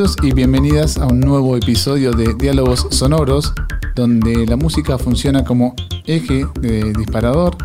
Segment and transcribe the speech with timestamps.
[0.00, 3.52] Bienvenidos y bienvenidas a un nuevo episodio de Diálogos Sonoros,
[3.94, 5.74] donde la música funciona como
[6.06, 7.58] eje de disparador.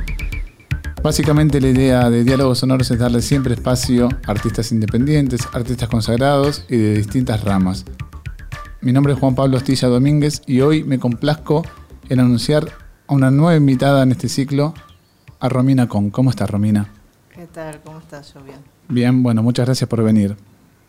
[1.01, 6.65] Básicamente la idea de Diálogos Sonoros es darle siempre espacio a artistas independientes, artistas consagrados
[6.67, 7.85] y de distintas ramas.
[8.81, 11.63] Mi nombre es Juan Pablo Ostilla Domínguez y hoy me complazco
[12.09, 12.67] en anunciar
[13.07, 14.73] a una nueva invitada en este ciclo,
[15.39, 16.09] a Romina Con.
[16.09, 16.91] ¿Cómo estás, Romina?
[17.33, 17.79] ¿Qué tal?
[17.81, 18.33] ¿Cómo estás?
[18.33, 18.57] Yo bien.
[18.89, 20.35] Bien, bueno, muchas gracias por venir.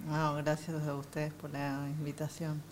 [0.07, 2.63] No, gracias a ustedes por la invitación.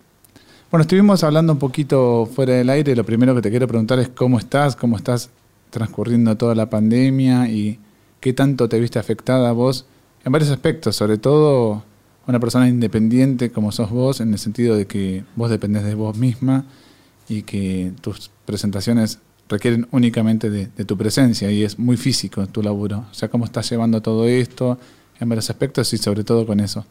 [0.70, 2.94] Bueno, estuvimos hablando un poquito fuera del aire.
[2.94, 5.30] Lo primero que te quiero preguntar es cómo estás, cómo estás
[5.70, 7.80] transcurriendo toda la pandemia y
[8.20, 9.84] qué tanto te viste afectada vos
[10.24, 11.82] en varios aspectos, sobre todo
[12.26, 16.16] una persona independiente como sos vos, en el sentido de que vos dependés de vos
[16.16, 16.64] misma
[17.28, 22.62] y que tus presentaciones requieren únicamente de, de, tu presencia y es muy físico tu
[22.62, 23.04] laburo.
[23.10, 24.78] O sea, cómo estás llevando todo esto
[25.18, 26.86] en varios aspectos y sobre todo con eso.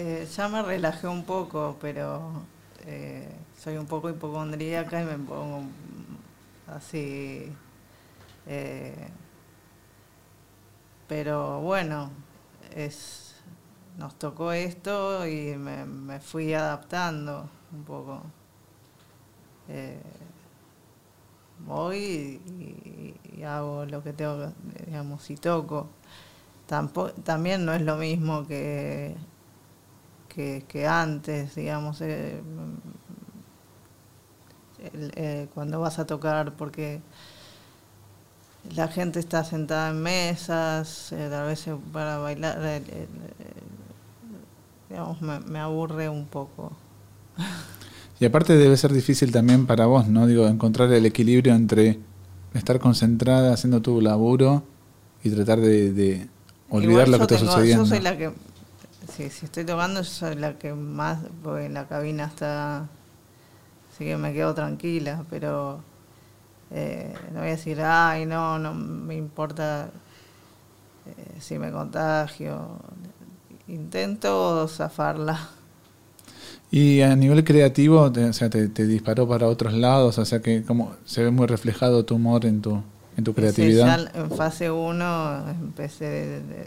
[0.00, 2.44] Eh, ya me relajé un poco, pero
[2.86, 3.28] eh,
[3.58, 5.62] soy un poco hipocondríaca y me pongo
[6.68, 7.52] así.
[8.46, 9.08] Eh,
[11.08, 12.12] pero bueno,
[12.76, 13.34] es,
[13.96, 18.22] nos tocó esto y me, fui adaptando un poco.
[21.66, 24.52] Voy y, y, hago lo que tengo,
[24.86, 25.88] digamos, y toco.
[26.66, 29.16] Tampo, también no es lo mismo que,
[30.38, 32.40] que, que antes, digamos, eh,
[34.94, 37.00] eh, cuando vas a tocar, porque
[38.76, 42.80] la gente está sentada en mesas, eh, a veces para bailar,
[44.88, 46.70] digamos, me, me aburre un poco.
[48.20, 50.28] Y aparte debe ser difícil también para vos, ¿no?
[50.28, 51.98] Digo, encontrar el equilibrio entre
[52.54, 54.62] estar concentrada haciendo tu laburo
[55.24, 56.28] y tratar de, de
[56.70, 57.82] olvidar Igual lo que está tengo, sucediendo.
[57.82, 58.30] Yo soy la que,
[59.12, 62.88] si, si estoy tocando, yo soy la que más, porque en la cabina está,
[63.92, 65.80] así que me quedo tranquila, pero
[66.70, 69.90] eh, no voy a decir, ay, no, no me importa
[71.06, 72.78] eh, si me contagio.
[73.66, 75.48] Intento zafarla.
[76.70, 80.40] Y a nivel creativo, te, o sea, te, te, disparó para otros lados, o sea
[80.40, 82.82] que como se ve muy reflejado tu humor en tu,
[83.18, 83.98] en tu creatividad.
[83.98, 86.64] Sí, ya en fase 1 empecé de, de,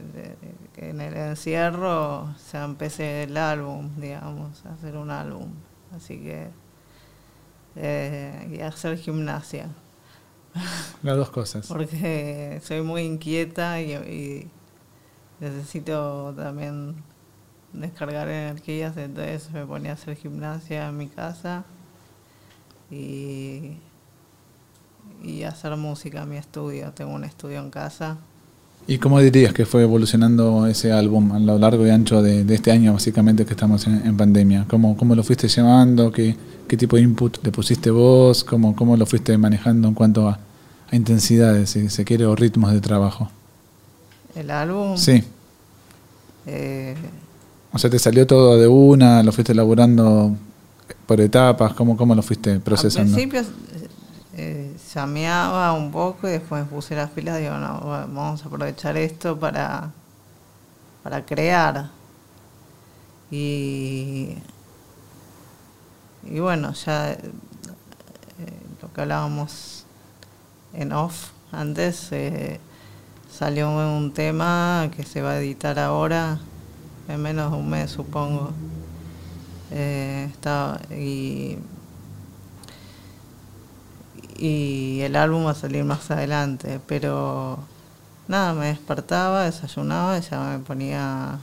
[0.75, 5.47] de, en el encierro, o sea, empecé el álbum, digamos, a hacer un álbum.
[5.95, 6.49] Así que,
[7.77, 9.69] eh, y hacer gimnasia.
[11.03, 11.67] Las dos cosas.
[11.67, 14.51] Porque soy muy inquieta y, y
[15.39, 16.95] necesito también
[17.71, 21.63] descargar energías, entonces me ponía a hacer gimnasia en mi casa
[22.89, 23.77] y,
[25.23, 26.91] y hacer música en mi estudio.
[26.95, 28.17] Tengo un estudio en casa.
[28.87, 32.55] ¿Y cómo dirías que fue evolucionando ese álbum a lo largo y ancho de, de
[32.55, 34.65] este año, básicamente, que estamos en, en pandemia?
[34.67, 36.11] ¿Cómo, ¿Cómo, lo fuiste llevando?
[36.11, 36.35] ¿Qué,
[36.67, 38.43] ¿Qué, tipo de input le pusiste vos?
[38.43, 40.39] ¿Cómo, cómo lo fuiste manejando en cuanto a,
[40.89, 43.29] a intensidades, si se quiere, o ritmos de trabajo?
[44.35, 44.97] ¿El álbum?
[44.97, 45.23] Sí.
[46.47, 46.95] Eh,
[47.71, 49.21] o sea, ¿te salió todo de una?
[49.21, 50.35] ¿Lo fuiste elaborando
[51.05, 51.73] por etapas?
[51.73, 53.15] ¿Cómo, cómo lo fuiste procesando?
[53.15, 53.43] Al principio
[54.41, 58.97] eh, llameaba un poco y después me puse las pilas digo, no, vamos a aprovechar
[58.97, 59.91] esto para,
[61.03, 61.89] para crear.
[63.29, 64.35] Y,
[66.23, 67.19] y bueno, ya eh,
[68.81, 69.85] lo que hablábamos
[70.73, 72.59] en off antes, eh,
[73.31, 76.39] salió un tema que se va a editar ahora
[77.07, 78.51] en menos de un mes, supongo.
[79.71, 81.57] Eh, está, y,
[84.41, 87.59] y el álbum va a salir más adelante, pero
[88.27, 91.37] nada, me despertaba, desayunaba y ya me ponía,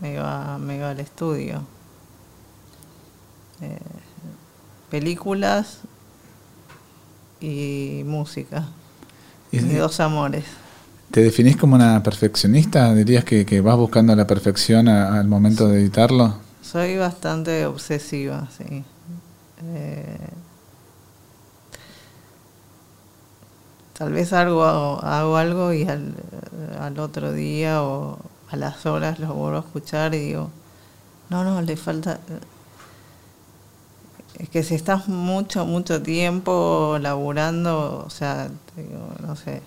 [0.00, 1.62] me iba, me iba al estudio.
[3.60, 3.78] Eh,
[4.90, 5.78] películas
[7.40, 8.68] y música.
[9.50, 10.44] Y, y dos amores.
[11.10, 12.94] ¿Te definís como una perfeccionista?
[12.94, 16.36] ¿Dirías que, que vas buscando la perfección a, al momento de editarlo?
[16.62, 18.84] Soy bastante obsesiva, sí.
[19.74, 20.19] Eh,
[24.00, 26.14] tal vez hago, hago algo y al,
[26.80, 28.18] al, otro día o
[28.48, 30.48] a las horas lo vuelvo a escuchar y digo,
[31.28, 32.18] no, no, le falta...
[34.38, 39.60] Es que si estás mucho, mucho tiempo laburando, o sea, digo, no sé,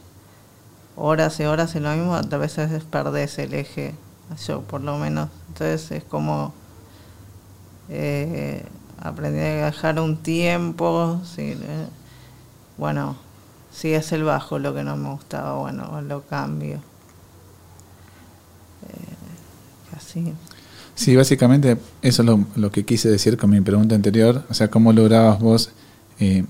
[0.95, 3.93] horas y horas en lo mismo, a veces perdés el eje,
[4.47, 5.29] yo por lo menos.
[5.49, 6.55] Entonces es como
[7.87, 8.65] eh,
[8.99, 11.87] aprendí a dejar un tiempo, eh,
[12.79, 13.15] bueno,
[13.73, 16.75] si es el bajo lo que no me gustaba, bueno, lo cambio.
[18.87, 20.33] Eh, así.
[20.95, 24.45] Sí, básicamente eso es lo, que quise decir con mi pregunta anterior.
[24.49, 25.71] O sea, ¿cómo lograbas vos
[26.19, 26.45] eh,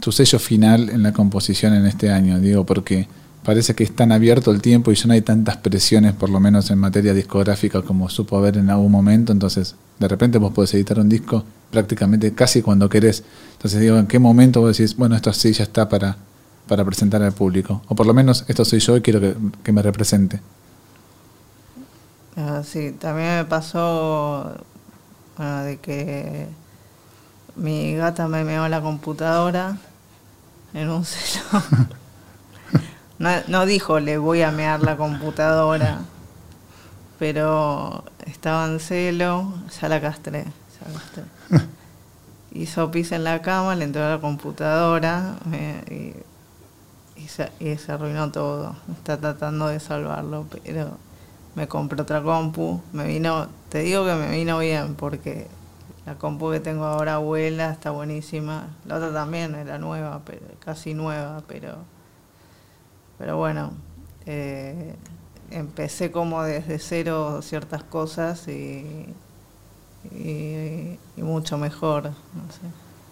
[0.00, 2.38] tu sello final en la composición en este año?
[2.38, 3.08] Digo, porque
[3.44, 6.38] parece que es tan abierto el tiempo y ya no hay tantas presiones, por lo
[6.38, 9.32] menos en materia discográfica, como supo haber en algún momento.
[9.32, 13.24] Entonces, de repente vos podés editar un disco prácticamente casi cuando querés.
[13.54, 16.16] Entonces, digo, ¿en qué momento vos decís, bueno, esto sí ya está para,
[16.72, 17.82] para presentar al público?
[17.88, 19.20] O por lo menos esto soy yo y quiero
[19.62, 20.40] que me represente.
[22.34, 24.54] Ah, sí, también me pasó
[25.38, 26.48] de que
[27.56, 29.76] mi gata me meó la computadora
[30.72, 31.62] en un celo.
[33.18, 36.00] no, dijo le voy a mear la computadora,
[37.18, 40.44] pero estaba en celo, ya la castré.
[41.50, 41.58] Ya
[42.54, 45.36] Hizo pis en la cama, le entró a la computadora
[45.90, 46.14] y,
[47.28, 48.76] se, y se arruinó todo.
[48.92, 50.98] Está tratando de salvarlo, pero
[51.54, 55.46] me compré otra compu, me vino, te digo que me vino bien porque
[56.06, 60.94] la compu que tengo ahora abuela está buenísima, la otra también era nueva, pero casi
[60.94, 61.76] nueva, pero
[63.22, 63.70] pero bueno,
[64.26, 64.96] eh,
[65.52, 69.06] empecé como desde cero ciertas cosas y,
[70.10, 72.02] y, mucho mejor.
[72.04, 72.12] No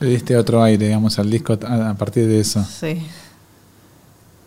[0.00, 2.64] Le diste otro aire, digamos, al disco a partir de eso.
[2.64, 3.06] Sí.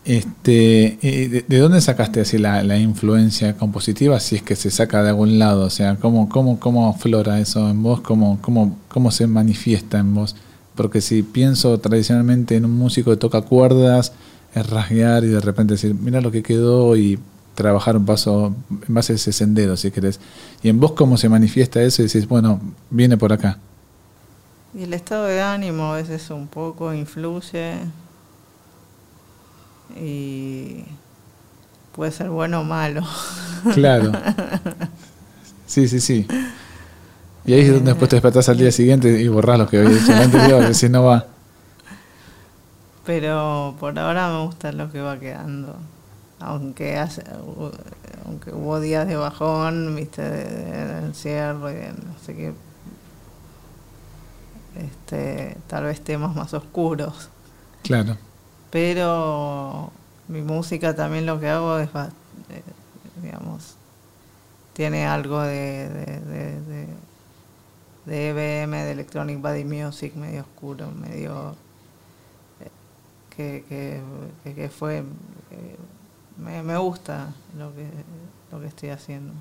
[0.06, 4.20] Este, ¿de, dónde sacaste así la, influencia compositiva?
[4.20, 7.70] Si es que se saca de algún lado, o sea, ¿cómo, cómo, cómo flora eso
[7.70, 8.02] en vos?
[8.02, 10.36] ¿Cómo, cómo, ¿Cómo se manifiesta en vos?
[10.76, 14.12] Porque si pienso tradicionalmente en un músico que toca cuerdas,
[14.54, 17.20] es rasguear y de repente decir, mira lo que quedó y
[17.56, 18.54] trabajar un paso
[18.88, 20.20] en base a ese sendero, si querés.
[20.62, 22.60] Y en vos cómo se manifiesta eso y decís, bueno,
[22.90, 23.58] viene por acá.
[24.78, 27.76] Y el estado de ánimo a veces un poco influye,
[29.96, 30.86] y
[31.96, 33.04] puede ser bueno o malo.
[33.74, 34.12] Claro.
[35.66, 36.28] Sí, sí, sí.
[37.46, 39.90] Y ahí es donde después te despertás al día siguiente y borrás lo que había
[39.90, 41.26] dicho el anterior, si no va.
[43.06, 45.78] Pero por ahora me gusta lo que va quedando.
[46.40, 47.24] Aunque hace,
[48.26, 52.54] aunque hubo días de bajón, viste, de, encierro y de no sé qué.
[54.76, 57.30] Este, tal vez temas más oscuros.
[57.82, 58.18] Claro
[58.74, 59.92] pero
[60.30, 62.64] mi música también lo que hago es, eh,
[63.22, 63.76] digamos,
[64.74, 66.88] tiene algo de, de,
[68.08, 71.56] de, EBM, de Electronic Body Music, medio oscuro, medio
[72.62, 72.70] eh,
[73.38, 74.02] que,
[74.44, 75.04] que, fue,
[76.44, 77.86] me, me, gusta lo que,
[78.52, 79.34] lo que estoy haciendo.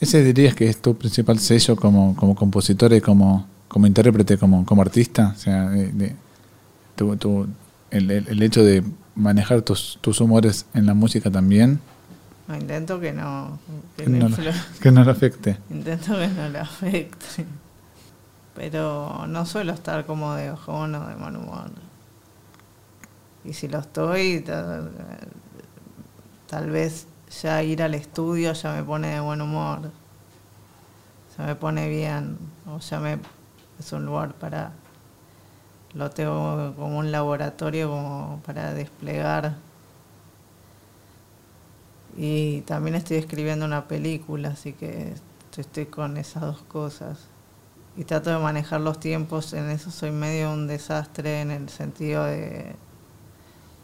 [0.00, 4.66] ¿Ese dirías que es tu principal sello como, como compositor y como, como intérprete, como,
[4.66, 5.32] como artista?
[5.36, 6.16] O sea, de,
[6.96, 7.46] tu, tu,
[7.94, 8.82] el, el, hecho de
[9.14, 11.80] manejar tus, tus, humores en la música también?
[12.48, 13.58] No, intento que no.
[13.96, 14.28] Que, no,
[14.80, 15.58] que no lo afecte.
[15.70, 17.46] Intento que no le afecte.
[18.54, 21.70] Pero no suelo estar como de ojón o de mal humor.
[23.44, 24.90] Y si lo estoy, tal,
[26.48, 27.06] tal vez
[27.42, 29.90] ya ir al estudio ya me pone de buen humor.
[31.36, 32.38] Ya me pone bien.
[32.66, 33.18] O ya me
[33.78, 34.72] es un lugar para
[35.94, 39.56] lo tengo como un laboratorio como para desplegar.
[42.16, 45.14] Y también estoy escribiendo una película, así que
[45.56, 47.18] estoy con esas dos cosas.
[47.96, 52.24] Y trato de manejar los tiempos, en eso soy medio un desastre en el sentido
[52.24, 52.74] de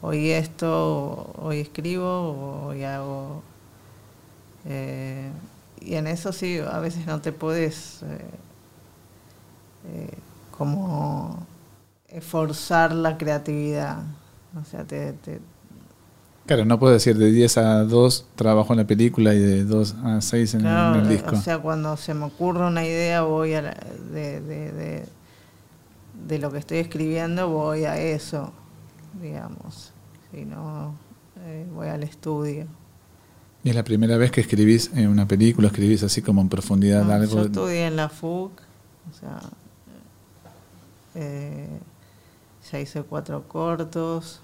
[0.01, 3.41] hoy esto, hoy escribo, hoy hago...
[4.65, 5.31] Eh,
[5.79, 8.19] y en eso sí, a veces no te puedes eh,
[9.87, 10.17] eh,
[10.55, 11.47] como
[12.19, 14.03] forzar la creatividad.
[14.59, 15.15] O sea, te,
[16.45, 19.95] Claro, no puedo decir de 10 a 2 trabajo en la película y de 2
[20.03, 21.35] a 6 en, el disco.
[21.35, 25.05] O sea, cuando se me ocurre una idea voy a de, de,
[26.27, 28.51] de, lo que estoy escribiendo, voy a eso,
[29.21, 29.93] digamos.
[30.31, 30.95] Si no,
[31.45, 32.65] eh, voy al estudio.
[33.63, 37.09] ¿Y es la primera vez que escribís en una película, escribís así como en profundidad
[37.11, 37.35] algo?
[37.35, 38.51] Yo estudié en la FUC,
[39.09, 39.39] o sea...
[41.13, 41.67] Eh,
[42.69, 44.41] ya hice cuatro cortos,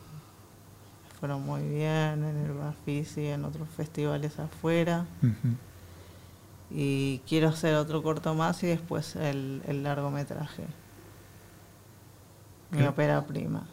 [1.19, 5.05] fueron muy bien en el Bafisi y en otros festivales afuera.
[6.69, 10.63] Y quiero hacer otro corto más y después el, largometraje.
[12.71, 13.63] Mi ópera prima.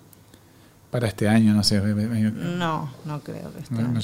[0.90, 1.80] Para este año, no sé.
[1.80, 4.00] No, no creo que este no,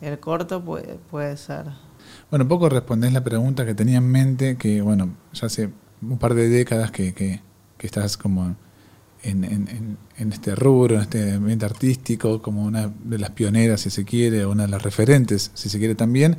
[0.00, 1.66] El corto puede, puede ser.
[2.30, 5.70] Bueno, un poco respondés la pregunta que tenía en mente, que bueno, ya hace
[6.02, 7.40] un par de décadas que, que,
[7.78, 8.54] que estás como
[9.24, 14.46] en, este rubro, en este ambiente artístico, como una de las pioneras, si se quiere,
[14.46, 16.36] una de las referentes, si se quiere también.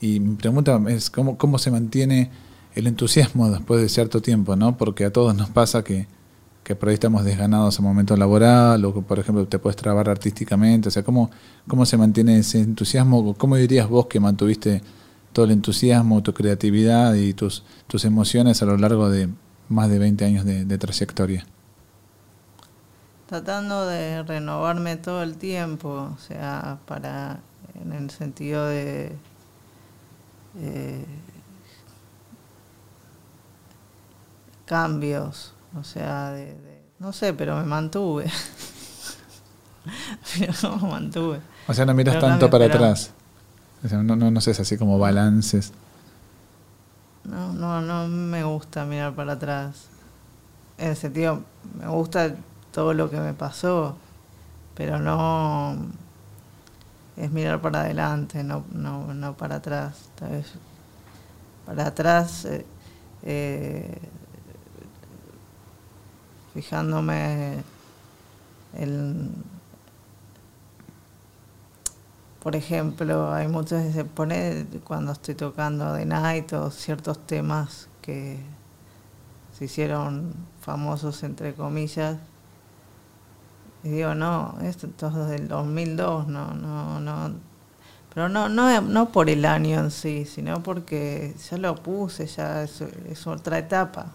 [0.00, 2.30] Y mi pregunta es cómo, cómo se mantiene
[2.74, 4.76] el entusiasmo después de cierto tiempo, ¿no?
[4.76, 6.06] Porque a todos nos pasa que,
[6.62, 10.08] que por ahí estamos desganados en momento laboral o que, por ejemplo, te puedes trabar
[10.08, 10.88] artísticamente.
[10.88, 11.30] O sea, ¿cómo,
[11.66, 13.34] cómo se mantiene ese entusiasmo?
[13.34, 14.82] ¿Cómo dirías vos que mantuviste
[15.32, 19.28] todo el entusiasmo, tu creatividad y tus, tus emociones a lo largo de
[19.68, 21.46] más de 20 años de, trayectoria?
[23.28, 27.40] Tratando de renovarme todo el tiempo, o sea, para
[27.74, 29.14] en el sentido de
[30.56, 31.04] eh,
[34.64, 36.56] cambios, o sea, de,
[36.98, 38.26] no sé, pero me mantuve.
[40.38, 41.40] pero me mantuve.
[41.66, 43.10] O sea, no miras tanto para atrás.
[43.90, 45.74] no, no, no sé, es así como balances.
[47.24, 49.88] No, no, no me gusta mirar para atrás.
[50.78, 51.42] En el sentido,
[51.78, 52.34] me gusta
[52.78, 53.96] todo lo que me pasó,
[54.76, 55.76] pero no
[57.16, 60.10] es mirar para adelante, no, no, no para atrás.
[61.66, 62.64] Para atrás eh,
[63.24, 63.98] eh
[66.54, 67.64] fijándome
[68.74, 69.34] en,
[72.40, 77.88] por ejemplo, hay muchas veces se pone cuando estoy tocando de Night o ciertos temas
[78.02, 78.38] que
[79.58, 82.18] se hicieron famosos entre comillas
[83.84, 87.34] y digo no esto es del 2002 no no no
[88.12, 92.62] pero no no no por el año en sí sino porque ya lo puse ya
[92.64, 94.12] es otra etapa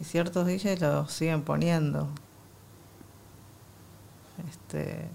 [0.00, 2.08] y ciertos DJs lo siguen poniendo.
[4.48, 5.06] Este,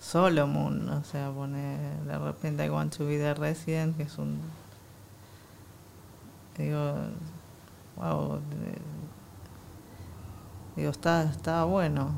[0.00, 1.76] Solomon, o sea, pone
[2.06, 4.40] de repente I Want to Be the Resident, que es un.
[6.56, 6.94] Digo,
[7.96, 8.40] wow.
[10.76, 12.12] Digo, está, está bueno.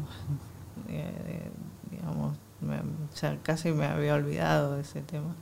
[0.88, 1.50] Eh, eh,
[1.90, 2.36] digamos,
[3.20, 5.34] ya casi me había olvidado de ese tema.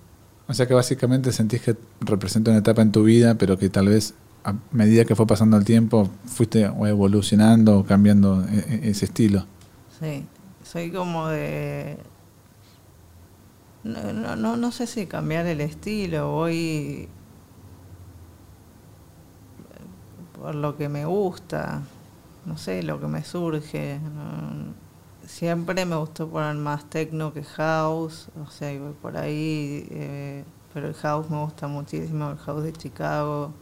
[0.49, 3.89] O sea que básicamente sentís que representa una etapa en tu vida, pero que tal
[3.89, 4.15] vez
[4.45, 9.47] a medida que fue pasando el tiempo, fuiste evolucionando o cambiando e, e, ese estilo.
[10.01, 10.27] Sí,
[10.65, 11.97] soy como de...
[13.85, 17.09] No, no, no sé si cambiar el estilo, voy
[20.43, 21.83] por lo que me gusta,
[22.45, 24.01] no sé, lo que me surge.
[25.27, 30.45] Siempre me gustó poner más techno que house, o sea, voy por ahí, eh,
[30.75, 33.53] pero el house me gusta muchísimo, el house de Chicago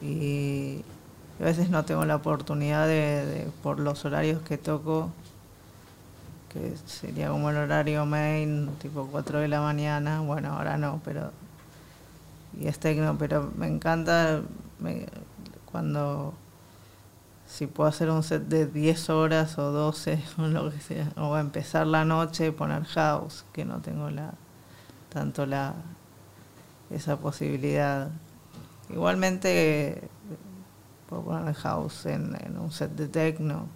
[0.00, 0.82] y
[1.40, 5.10] a veces no tengo la oportunidad de, por los horarios que toco,
[6.52, 11.32] que sería como el horario main, tipo 4 de la mañana, bueno, ahora no, pero
[12.58, 14.42] y es tecno, pero me encanta
[15.70, 16.34] cuando
[17.50, 21.36] si puedo hacer un set de 10 horas o 12 o lo que sea, o
[21.36, 24.34] empezar la noche poner house, que no tengo la
[25.10, 25.74] tanto la
[26.90, 28.08] esa posibilidad.
[28.88, 30.08] Igualmente,
[31.08, 33.66] puedo poner house en, un set de techno.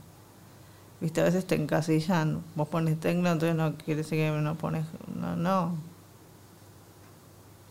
[1.00, 2.42] Viste, a veces te encasillan.
[2.54, 4.86] Vos pones techno, entonces no quiere decir que no pones.
[5.14, 5.76] No, no.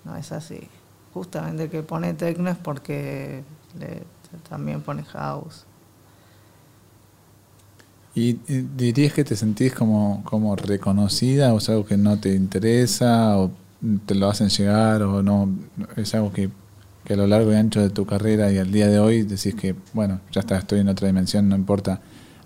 [0.03, 0.69] No es así.
[1.13, 3.43] Justamente el que pone techno es porque
[4.49, 5.65] también pone house.
[8.15, 8.33] ¿Y
[8.77, 13.51] dirías que te sentís como, como reconocida o es algo que no te interesa o
[14.05, 15.49] te lo hacen llegar o no?
[15.95, 16.49] Es algo que
[17.03, 19.55] que a lo largo y ancho de tu carrera y al día de hoy decís
[19.55, 21.99] que, bueno, ya está, estoy en otra dimensión, no importa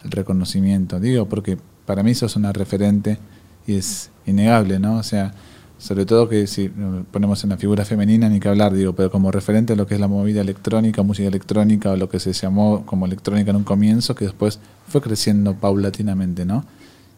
[0.03, 0.99] el reconocimiento.
[0.99, 3.19] Digo, porque para mí sos una referente
[3.67, 4.97] y es innegable, ¿no?
[4.97, 5.33] O sea,
[5.77, 6.69] sobre todo que si
[7.11, 9.95] ponemos en la figura femenina ni que hablar, digo, pero como referente a lo que
[9.95, 13.63] es la movida electrónica, música electrónica o lo que se llamó como electrónica en un
[13.63, 16.65] comienzo, que después fue creciendo paulatinamente, ¿no?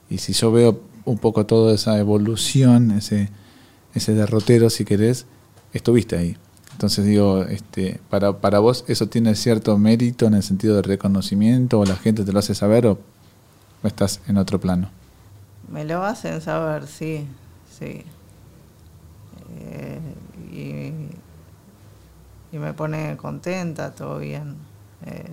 [0.09, 3.29] Y si yo veo un poco toda esa evolución, ese,
[3.93, 5.25] ese derrotero, si querés,
[5.73, 6.37] estuviste ahí.
[6.73, 11.79] Entonces digo, este, para, para vos eso tiene cierto mérito en el sentido de reconocimiento
[11.79, 12.99] o la gente te lo hace saber o,
[13.83, 14.89] estás en otro plano.
[15.71, 17.25] Me lo hacen saber, sí,
[17.77, 18.03] sí.
[20.51, 20.93] Y,
[22.57, 24.57] me pone contenta, todo bien.
[25.05, 25.23] Eh,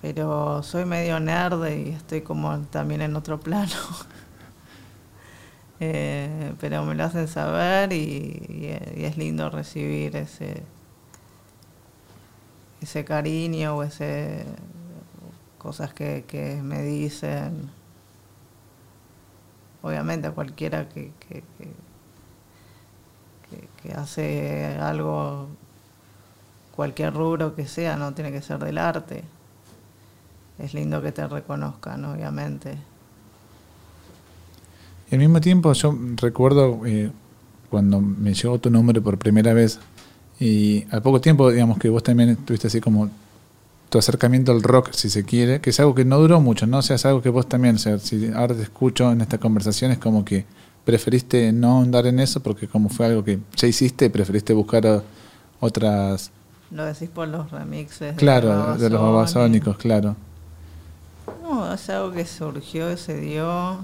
[0.00, 3.72] pero soy medio nerd y estoy como también en otro plano.
[5.82, 10.62] Eh, pero me lo hacen saber y, es lindo recibir ese
[12.82, 14.44] ese cariño o ese
[15.56, 17.70] cosas que, me dicen
[19.82, 21.44] obviamente a cualquiera que, que,
[23.96, 25.48] hace algo
[26.76, 29.24] cualquier rubro que sea no tiene que ser del arte.
[30.58, 32.78] Es lindo que te reconozcan obviamente.
[35.10, 37.10] Y al mismo tiempo yo recuerdo eh,
[37.68, 39.80] cuando me llegó tu nombre por primera vez
[40.38, 43.10] y al poco tiempo, digamos que vos también tuviste así como
[43.90, 46.78] tu acercamiento al rock, si se quiere, que es algo que no duró mucho, ¿no?
[46.78, 49.38] O sea, es algo que vos también, o sea, si ahora te escucho en esta
[49.38, 50.46] conversación, es como que
[50.84, 55.02] preferiste no andar en eso porque como fue algo que ya hiciste, preferiste buscar
[55.58, 56.30] otras...
[56.70, 58.14] Lo decís por los remixes.
[58.16, 60.14] Claro, de los babasónicos, claro.
[61.42, 63.78] No, es algo que surgió, se dio.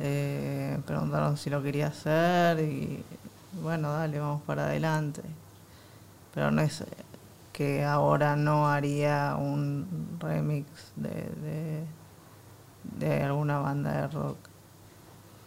[0.00, 3.02] Eh, preguntaron si lo quería hacer y
[3.62, 5.20] bueno, dale, vamos para adelante.
[6.34, 6.82] Pero no es
[7.56, 11.86] que ahora no haría un remix de,
[12.98, 14.36] de, alguna banda de rock.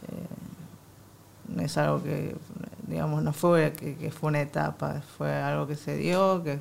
[0.08, 2.36] Eh, es algo que,
[2.88, 6.58] digamos, no fue que, fue una etapa, fue algo que se dio, que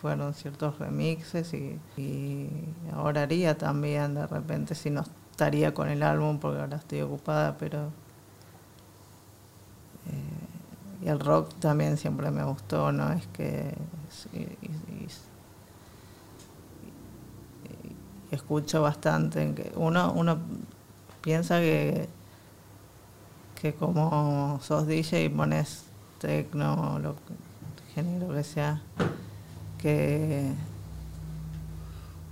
[0.00, 2.50] fueron ciertos remixes y,
[2.92, 7.56] ahora haría también de repente si no estaría con el álbum porque ahora estoy ocupada,
[7.56, 7.92] pero...
[10.08, 13.12] Eh, y el rock también siempre me gustó, ¿no?
[13.12, 13.76] Es que
[18.30, 19.54] escucho bastante.
[19.54, 20.38] Que uno, uno
[21.20, 22.08] piensa que,
[23.60, 25.84] que como sos DJ y pones
[26.18, 27.16] tecno, lo
[27.94, 28.80] género que sea,
[29.78, 30.52] que,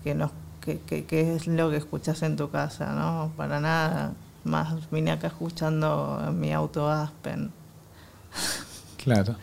[0.03, 0.31] que, no,
[0.61, 3.33] que, que, es lo que escuchas en tu casa, ¿no?
[3.37, 4.13] Para nada.
[4.45, 7.53] Más vine acá escuchando en mi auto Aspen.
[8.97, 9.37] Claro.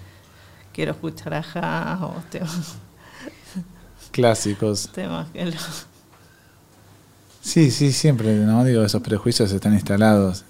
[0.74, 2.76] Quiero escuchar a o temas.
[4.12, 4.90] Clásicos.
[4.92, 5.54] Temas que
[7.44, 8.64] Sí, sí, siempre, ¿no?
[8.64, 10.46] Digo, esos prejuicios están instalados.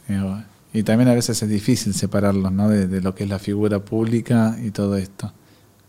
[0.71, 2.69] y también a veces es difícil separarlos, ¿no?
[2.69, 5.33] De, lo que es la figura pública y todo esto.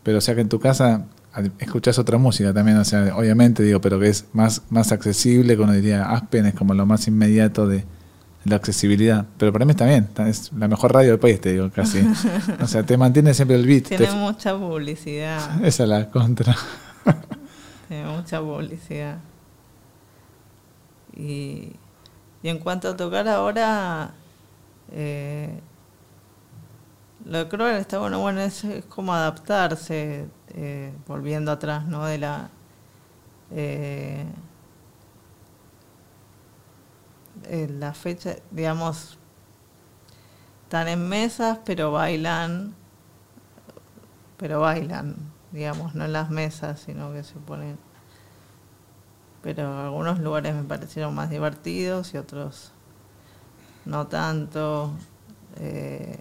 [0.01, 1.05] Pero o sea que en tu casa
[1.59, 5.73] escuchas otra música también, o sea, obviamente digo, pero que es más, más accesible, como
[5.73, 7.85] diría Aspen, es como lo más inmediato de,
[8.45, 9.25] la accesibilidad.
[9.37, 11.99] Pero para mí está bien, es la mejor radio del país, te digo, casi.
[12.61, 13.89] O sea, te mantiene siempre el beat.
[13.89, 15.63] Tiene mucha publicidad.
[15.65, 16.55] Esa es la contra.
[17.87, 19.17] Tiene mucha publicidad.
[21.15, 21.73] Y,
[22.43, 24.13] en cuanto a tocar ahora,
[24.91, 25.59] eh,
[27.25, 32.05] lo creo está bueno, bueno, es, como adaptarse, eh, volviendo atrás, ¿no?
[32.05, 32.49] De la.
[33.51, 34.25] Eh,
[37.69, 39.17] la fecha, digamos,
[40.63, 42.73] están en mesas, pero bailan,
[44.37, 45.15] pero bailan,
[45.51, 47.77] digamos, no en las mesas, sino que se ponen
[49.45, 52.71] pero algunos lugares me parecieron más divertidos y otros
[53.85, 54.89] no tanto.
[55.59, 56.17] Eh,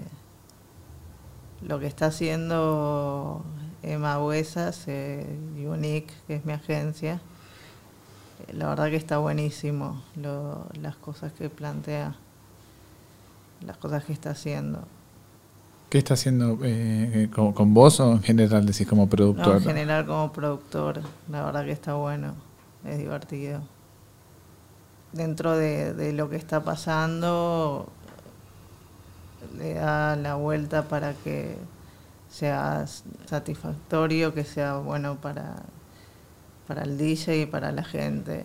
[1.62, 3.42] lo que está haciendo
[3.82, 7.22] Emma Huesas, eh, Unique, que es mi agencia,
[8.46, 10.02] eh, la verdad que está buenísimo
[10.78, 12.16] las cosas que plantea,
[13.64, 14.84] las cosas que está haciendo.
[15.88, 16.58] ¿Qué está haciendo
[17.54, 19.56] con, vos o en general decís como productor?
[19.56, 22.34] en general como productor, la verdad que está bueno
[22.84, 23.62] es divertido.
[25.12, 27.88] Dentro de, lo que está pasando,
[29.56, 31.56] le da la vuelta para que
[32.28, 32.84] sea
[33.26, 35.56] satisfactorio, que sea bueno para,
[36.66, 38.44] para el DJ y para la gente.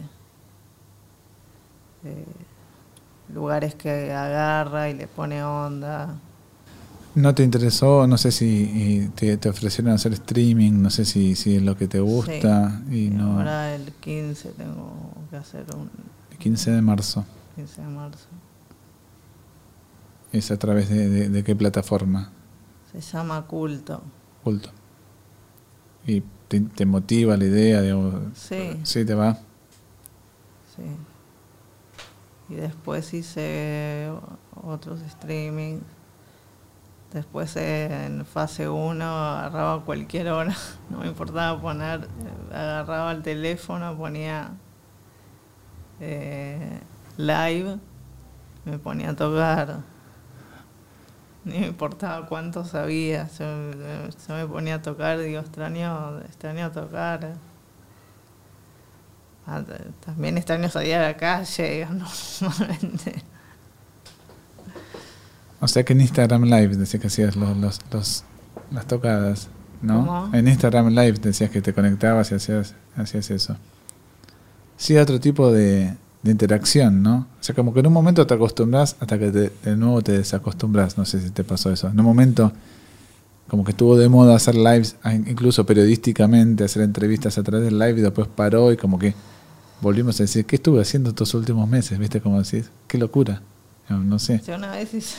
[2.04, 2.26] Eh,
[3.34, 6.20] lugares que agarra y le pone onda.
[7.16, 8.06] ¿No te interesó?
[8.06, 12.00] No sé si te, ofrecieron hacer streaming, no sé si, si es lo que te
[12.00, 12.82] gusta.
[12.92, 13.40] y no...
[13.40, 15.90] Ahora el 15 tengo que hacer un...
[16.32, 17.26] El 15 de marzo.
[17.56, 18.28] 15 de marzo.
[20.32, 22.32] ¿Es a través de, qué plataforma?
[22.92, 24.02] Se llama Culto.
[24.44, 24.70] Culto.
[26.06, 27.82] ¿Y te, motiva la idea?
[27.82, 27.96] De,
[28.36, 28.80] sí.
[28.84, 29.34] ¿Sí te va?
[30.76, 30.84] Sí.
[32.50, 34.12] Y después hice
[34.64, 35.82] otros streamings
[37.14, 40.56] Después en fase 1 agarraba cualquier hora,
[40.90, 42.08] no me importaba poner,
[42.52, 44.52] agarraba el teléfono, ponía
[46.00, 46.80] eh,
[47.18, 47.80] live,
[48.66, 49.80] me ponía a tocar.
[51.46, 53.46] Ni me importaba cuánto sabía, yo,
[54.36, 57.34] me ponía a tocar, digo, extraño, extraño tocar.
[59.48, 59.64] Ah,
[60.06, 61.88] también extraño salir a la calle,
[62.42, 63.24] normalmente.
[65.62, 68.24] O sea que en Instagram Live decías que hacías los, los,
[68.72, 69.50] las tocadas,
[69.82, 70.30] ¿no?
[70.34, 73.58] En Instagram Live decías que te conectabas y hacías, hacías eso.
[74.78, 77.28] Sí, otro tipo de, interacción, ¿no?
[77.40, 80.98] O sea, como que en un momento te acostumbras hasta que de nuevo te desacostumbras.
[80.98, 81.88] No sé si te pasó eso.
[81.88, 82.52] En un momento,
[83.50, 84.96] como que estuvo de moda hacer lives,
[85.26, 89.16] incluso periodísticamente, hacer entrevistas a través del live y después paró y como que
[89.82, 91.98] volvimos a decir, ¿qué estuve haciendo estos últimos meses?
[91.98, 92.22] ¿Viste?
[92.22, 93.42] Como decís, qué locura
[93.90, 94.42] No, sé.
[94.46, 95.16] Yo una vez hice,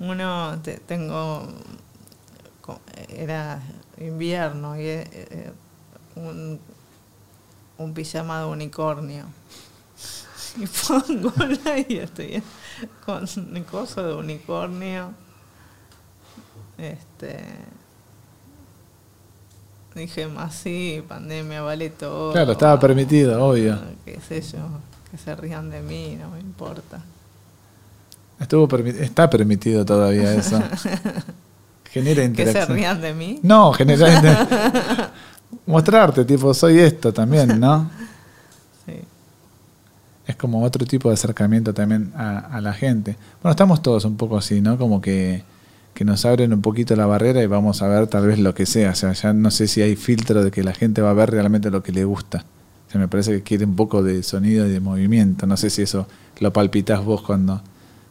[0.00, 1.46] uno, tengo,
[3.08, 3.60] era
[3.98, 5.52] invierno y eh, eh,
[6.16, 6.60] un,
[7.78, 9.26] un pijama de unicornio.
[10.56, 11.32] Y pongo
[11.64, 12.42] la y estoy
[13.04, 13.26] con
[13.70, 15.12] cosa de unicornio.
[16.78, 17.44] Este
[19.94, 22.32] Dije, más sí, pandemia vale todo.
[22.32, 23.74] Claro, estaba permitido, obvio.
[23.74, 24.58] Ah, qué sé yo,
[25.10, 27.00] que se rían de mí, no me importa.
[28.40, 30.62] Estuvo está permitido todavía eso.
[31.90, 32.66] genera interacción.
[32.66, 33.40] ¿Que se rían de mí?
[33.42, 35.10] No, genera
[35.66, 37.90] mostrarte, tipo, soy esto también, ¿no?
[38.86, 38.94] Sí.
[40.26, 43.16] Es como otro tipo de acercamiento también a, a la gente.
[43.42, 44.78] Bueno, estamos todos un poco así, ¿no?
[44.78, 45.42] Como que
[45.98, 48.66] que nos abren un poquito la barrera y vamos a ver tal vez lo que
[48.66, 48.92] sea.
[48.92, 51.32] O sea, ya no sé si hay filtro de que la gente va a ver
[51.32, 52.44] realmente lo que le gusta.
[52.86, 55.44] O sea, me parece que quiere un poco de sonido y de movimiento.
[55.48, 56.06] No sé si eso
[56.38, 57.60] lo palpitas vos cuando,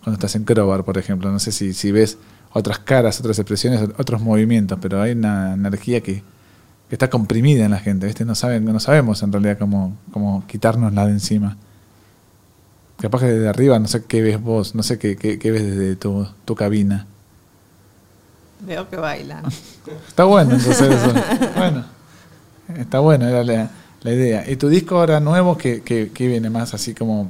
[0.07, 1.29] cuando estás en Crobar, por ejemplo.
[1.29, 2.17] No sé si, si ves
[2.53, 6.23] otras caras, otras expresiones, otros movimientos, pero hay una energía que,
[6.89, 8.05] está comprimida en la gente.
[8.05, 8.23] ¿viste?
[8.23, 11.57] No, saben, no sabemos en realidad cómo, cómo quitárnosla de encima.
[13.01, 15.97] Capaz que desde arriba, no sé qué ves vos, no sé qué, qué, ves desde
[15.97, 17.05] tu, tu cabina.
[18.61, 19.43] Veo que bailan.
[20.07, 21.13] Está bueno entonces eso.
[21.57, 21.83] Bueno,
[22.77, 24.49] está bueno, era la, idea.
[24.49, 27.29] ¿Y tu disco ahora nuevo que, que, viene más así como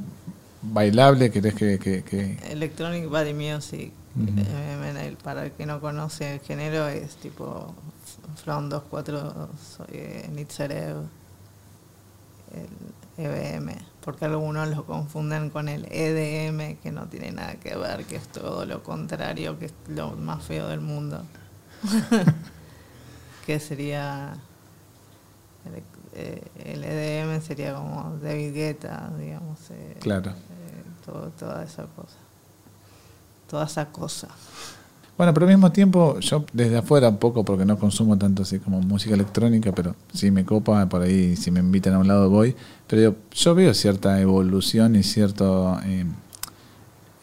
[0.62, 1.30] bailable?
[1.30, 3.92] ¿Querés que, que, Electronic Body Music.
[4.18, 7.72] Eh, para el que no conoce el género es tipo
[8.42, 9.48] From 24
[9.92, 10.96] eh, Nitzerev,
[12.52, 18.06] el EBM, porque algunos lo confunden con el EDM, que no tiene nada que ver,
[18.06, 21.22] que es todo lo contrario, que es lo más feo del mundo.
[23.46, 24.34] que sería
[26.64, 29.58] el, EDM eh, sería como David Guetta, digamos.
[29.70, 30.30] Eh, claro.
[30.30, 32.16] Eh, toda esa cosa.
[33.48, 34.28] Toda esa cosa.
[35.18, 38.60] Bueno, pero al mismo tiempo, yo desde afuera un poco, porque no consumo tanto así
[38.60, 42.30] como música electrónica, pero si me copa, por ahí, si me invitan a un lado
[42.30, 42.54] voy.
[42.86, 45.76] Pero yo, veo cierta evolución y cierto.
[45.84, 46.06] Eh,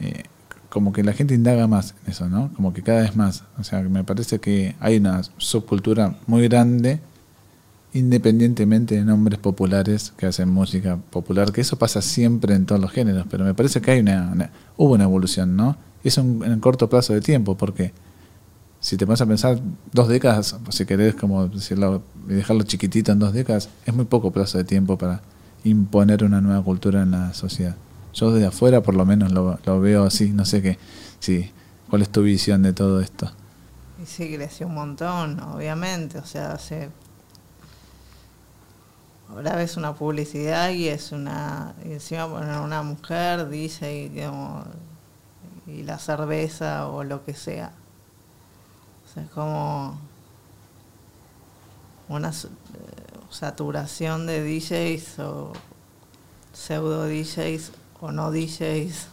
[0.02, 0.24] eh,
[0.68, 2.52] como que la gente indaga más en eso, ¿no?
[2.54, 3.46] Como que cada vez más.
[3.58, 7.00] O sea, me parece que hay una subcultura muy grande,
[7.96, 12.92] independientemente de nombres populares que hacen música popular, que eso pasa siempre en todos los
[12.92, 15.78] géneros, pero me parece que hay una hubo una evolución, ¿no?
[16.04, 17.94] es un, en corto plazo de tiempo, porque
[18.80, 19.60] si te vas a pensar
[19.92, 24.58] dos décadas, si querés como decirlo, dejarlo chiquitito en dos décadas, es muy poco plazo
[24.58, 25.22] de tiempo para
[25.64, 27.76] imponer una nueva cultura en la sociedad.
[28.14, 30.78] Yo desde afuera por lo menos lo, veo así, no sé qué,
[31.20, 31.50] sí,
[31.90, 33.32] cuál es tu visión de todo esto.
[34.04, 36.90] Y sí, creció un montón, obviamente, o sea, hace...
[39.30, 41.74] Ahora ves una publicidad y es una...
[41.84, 44.66] Y encima ponen una mujer, dice, y digamos
[45.68, 47.72] y la cerveza o lo que sea.
[49.04, 49.98] O sea, es como
[52.08, 52.34] una eh,
[53.30, 55.54] saturación de DJs o
[56.54, 59.08] pseudo DJs o no DJs.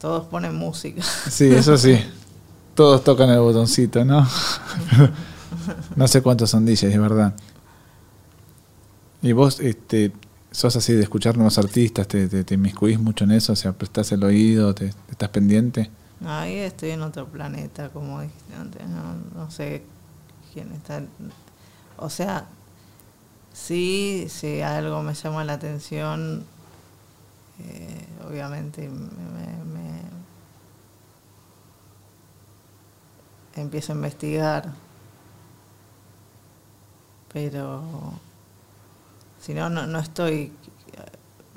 [0.00, 1.02] Todos ponen música.
[1.02, 1.98] Sí, eso sí.
[2.74, 4.26] Todos tocan el botoncito, ¿no?
[5.96, 7.34] no sé cuántos son DJs, de verdad.
[9.24, 10.12] ¿Y vos este,
[10.50, 14.12] sos así de escuchar nuevos artistas, te, te, inmiscuís mucho en eso, o sea, prestás
[14.12, 15.90] el oído, te, estás pendiente.
[16.26, 19.82] Ahí estoy en otro planeta, como dijiste antes, no, sé
[20.52, 21.02] quién está.
[21.96, 22.48] O sea,
[23.54, 26.44] sí, si algo me llama la atención,
[27.60, 30.02] eh, obviamente me,
[33.56, 34.70] empiezo a investigar,
[37.32, 38.20] pero
[39.44, 40.50] si no, no estoy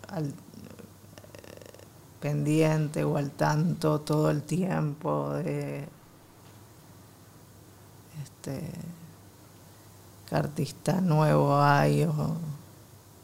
[0.10, 0.34] al,
[2.20, 5.88] pendiente o al tanto todo el tiempo de
[8.24, 8.62] este
[10.28, 12.36] qué artista nuevo hay o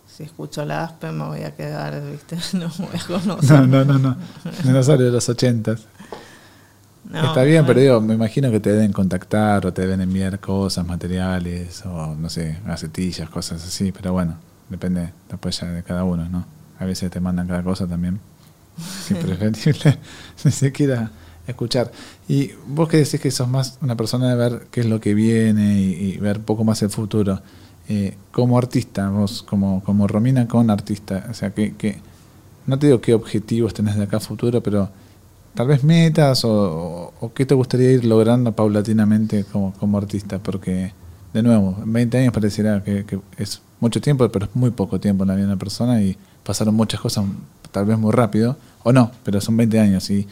[0.08, 2.38] si escucho la ASPE me voy a quedar, ¿viste?
[2.58, 3.68] No voy a conocer.
[3.68, 4.16] No, no, no,
[4.64, 4.84] no.
[4.84, 5.88] sale de los ochentas.
[7.14, 10.86] Está bien, pero digo, me imagino que te deben contactar o te deben enviar cosas,
[10.86, 14.38] materiales o no sé, gacetillas, cosas así, pero bueno,
[14.74, 16.46] depende después ya de cada uno, ¿no?
[16.80, 18.20] A veces te mandan cada cosa también.
[18.78, 20.00] Es preferible
[20.44, 21.12] ni siquiera
[21.46, 21.92] escuchar.
[22.28, 25.14] Y vos que decís que sos más una persona de ver qué es lo que
[25.14, 27.40] viene y, ver poco más el futuro.
[27.88, 32.00] Eh, como artista, vos como, como Romina con artista, o sea, que, que,
[32.66, 34.90] no te digo qué objetivos tenés de acá a futuro, pero
[35.54, 40.94] tal vez metas o, o, qué te gustaría ir logrando paulatinamente como, como artista, porque
[41.34, 45.24] de nuevo, en 20 años pareciera que, es mucho tiempo, pero es muy poco tiempo
[45.24, 47.26] en la vida de una persona y pasaron muchas cosas
[47.72, 50.10] tal vez muy rápido, o no, pero son 20 años.
[50.12, 50.28] ¿Y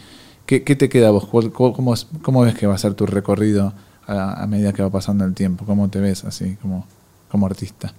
[0.46, 1.26] qué, te queda vos?
[1.26, 3.74] cómo, cómo, ves que va a ser tu recorrido
[4.06, 5.66] a, medida que va pasando el tiempo?
[5.66, 6.86] ¿Cómo te ves así como,
[7.30, 7.94] como artista?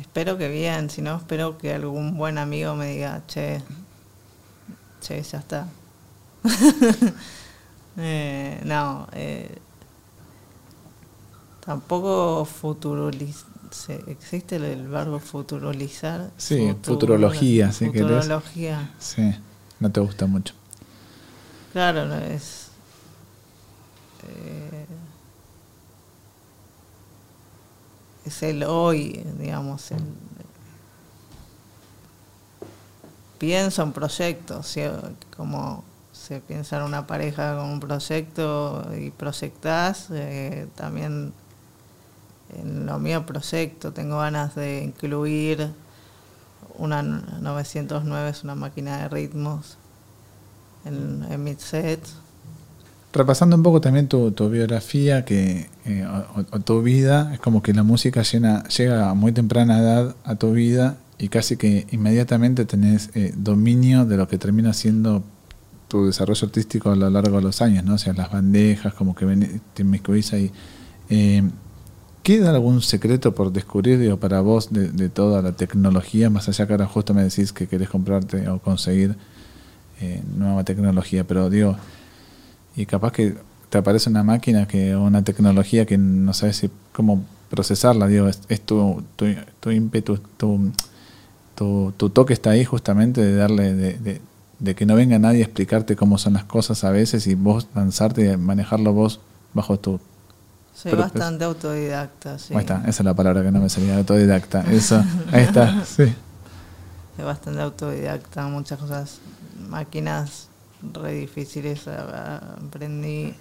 [0.00, 3.60] Espero que bien, si no, espero que algún buen amigo me diga, che,
[5.00, 5.66] che, ya está.
[8.00, 9.58] Eh, no, eh,
[11.68, 13.46] tampoco futurolizar.
[14.06, 16.30] ¿Existe el verbo futurolizar?
[16.38, 18.94] Sí, futurología, si Futurología.
[18.98, 19.34] Sí,
[19.78, 20.54] no te gusta mucho.
[21.74, 22.68] Claro, no es.
[24.26, 24.86] Eh,
[28.24, 29.90] es el hoy, digamos.
[29.90, 30.04] El,
[33.36, 34.74] pienso en proyectos,
[35.36, 41.34] como se piensa en una pareja con un proyecto y proyectás, eh, también
[42.56, 45.68] en lo mío proyecto tengo ganas de incluir
[46.76, 49.76] una 909, es una máquina de ritmos
[50.84, 52.00] en, en mi set.
[53.12, 55.68] Repasando un poco también tu, biografía que,
[56.52, 60.36] o, tu vida, es como que la música llena, llega a muy temprana edad a
[60.36, 65.24] tu vida y casi que inmediatamente tenés eh, dominio de lo que termina siendo
[65.88, 67.94] tu desarrollo artístico a lo largo de los años, ¿no?
[67.94, 70.52] O sea, las bandejas, como que te inmiscuís ahí.
[71.08, 71.42] Eh,
[72.28, 76.74] ¿Queda algún secreto por descubrir digo, para vos de, toda la tecnología, más allá que
[76.74, 79.16] ahora justo me decís que querés comprarte o conseguir
[80.02, 81.78] eh, nueva tecnología, pero digo,
[82.76, 83.34] y capaz que
[83.70, 89.02] te aparece una máquina que una tecnología que no sabes cómo procesarla, digo, es, tu,
[89.16, 90.70] tu, ímpetu, tu,
[91.56, 94.20] tu, toque está ahí justamente de darle, de,
[94.58, 97.68] de que no venga nadie a explicarte cómo son las cosas a veces y vos
[97.74, 99.18] lanzarte y manejarlo vos
[99.54, 99.98] bajo tu...
[100.80, 102.54] Soy bastante autodidacta, sí.
[102.54, 104.62] Ahí está, esa es la palabra que no me salía, autodidacta.
[104.70, 106.14] Eso, ahí está, sí.
[107.16, 109.18] Soy bastante autodidacta, muchas cosas,
[109.68, 110.46] máquinas
[110.94, 113.34] re difíciles aprendí.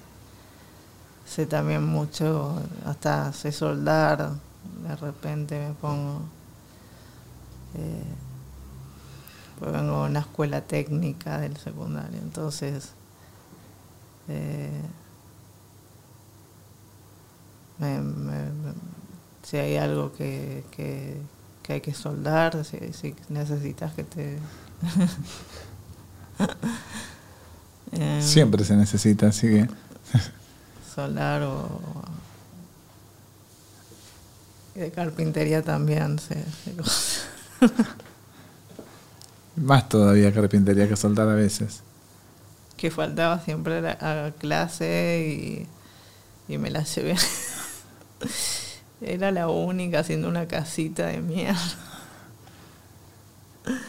[1.27, 4.31] Sé también mucho, hasta sé soldar,
[4.87, 6.21] de repente me pongo...
[7.75, 8.03] Eh,
[9.59, 12.93] pues vengo de una escuela técnica del secundario, entonces
[14.27, 14.81] eh,
[19.43, 21.17] si hay algo que, que,
[21.69, 24.39] hay que soldar, si, necesitas que te...
[27.89, 29.69] Em, Siempre se necesita, así que...
[30.93, 31.81] soldar o...
[34.75, 36.43] de carpintería también se,
[39.55, 41.81] Más todavía carpintería que soltar a veces.
[42.75, 45.65] Que faltaba siempre a clase
[46.47, 47.15] y, y me la llevé.
[49.01, 51.59] Era la única haciendo una casita de mierda.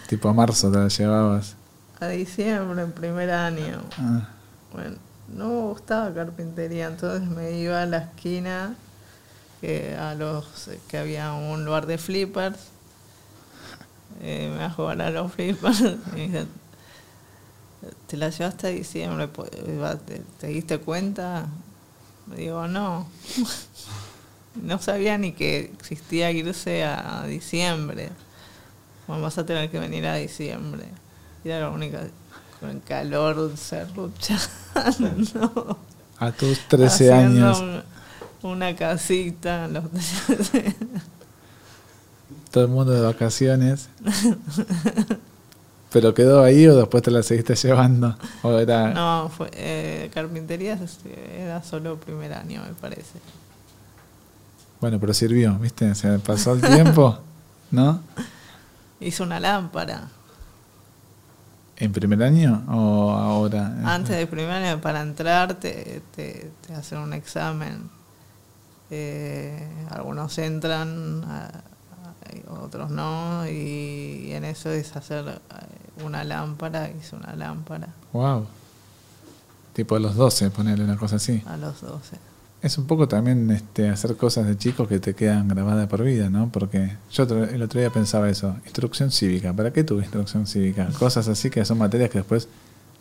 [0.09, 1.55] Tipo a marzo te la llevabas.
[2.01, 3.81] A diciembre, en primer año.
[3.99, 4.29] Ah.
[4.73, 4.97] Bueno,
[5.29, 8.75] no me gustaba carpintería, entonces me iba a la esquina
[9.61, 12.59] que a los que había un lugar de flippers
[14.21, 15.83] eh, me va a jugar a los flippers.
[18.07, 19.29] ¿te la llevaste a diciembre?
[19.29, 19.51] Pues,
[20.39, 21.47] ¿Te, diste cuenta?
[22.27, 23.07] Me digo, no.
[24.63, 28.11] no sabía ni que existía irse a diciembre.
[29.07, 30.85] Bueno, vas a tener que venir a diciembre.
[31.45, 32.01] Y era la única
[32.61, 34.45] con el calor serruchando.
[36.21, 37.63] A tus 13 años.
[38.43, 39.69] una casita.
[39.69, 39.85] Los
[42.51, 43.89] todo el mundo de vacaciones.
[45.93, 48.15] ¿Pero quedó ahí o después te la seguiste llevando?
[48.43, 48.93] ¿O era...
[48.93, 50.79] No, fue, eh, carpintería
[51.35, 53.19] era solo primer año, me parece.
[54.81, 55.95] Bueno, pero sirvió, ¿viste?
[55.95, 57.19] Se pasó el tiempo,
[57.71, 58.01] ¿no?
[59.01, 60.09] Hizo una lámpara.
[61.77, 63.73] ¿En primer año o ahora?
[63.85, 67.89] Antes del primer año, para entrar, te, te, hacen un examen.
[68.91, 71.23] Eh, algunos entran
[72.49, 77.89] otros no, y, en eso es hacer eh, una lámpara, hice una lámpara.
[78.13, 78.47] Wow.
[79.73, 81.43] Tipo a los 12, ponerle una cosa así.
[81.47, 82.17] A los 12.
[82.61, 86.29] Es un poco también este, hacer cosas de chicos que te quedan grabadas por vida,
[86.29, 86.51] ¿no?
[86.51, 90.89] Porque yo el otro día pensaba eso, instrucción cívica, ¿para qué tuve instrucción cívica?
[90.99, 92.49] Cosas así que son materias que después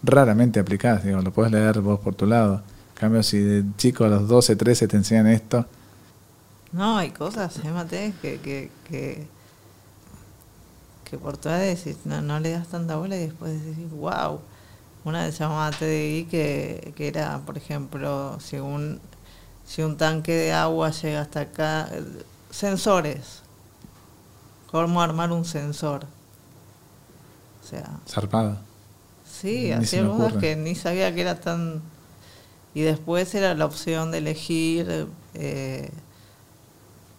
[0.03, 2.61] raramente aplicás, digo, lo puedes leer vos por tu lado.
[2.95, 5.65] En cambio, si de chico a los 12, 13 te enseñan esto,
[6.71, 9.27] no, hay cosas, ¿eh, que, que, que,
[11.05, 14.39] que por todas decís, no, no le das tanta bola y después decís, wow.
[15.05, 18.99] Una se llamaba TDI que, que era, por ejemplo, un,
[19.67, 21.89] si un tanque de agua llega hasta acá,
[22.49, 23.41] sensores.
[24.71, 26.05] ¿Cómo armar un sensor?
[27.63, 28.57] O sea, Zarpado.
[29.29, 31.81] sí, hacía cosas que ni sabía que era tan...
[32.73, 35.89] Y después era la opción de elegir eh,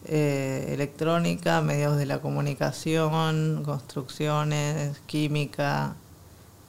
[0.06, 5.96] eh, electrónica, medios de la comunicación, construcciones, química,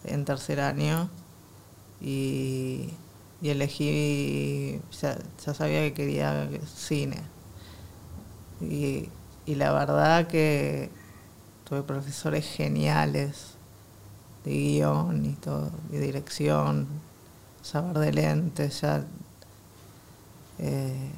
[0.03, 1.09] en tercer año.
[2.01, 2.89] Y,
[3.41, 5.17] y elegí, ya,
[5.53, 7.21] sabía que quería cine.
[8.61, 9.09] Y,
[9.47, 10.91] la verdad que
[11.67, 13.55] tuve profesores geniales
[14.45, 16.87] de guion y todo, de dirección,
[17.63, 19.03] saber de lentes, ya
[20.59, 21.11] eh,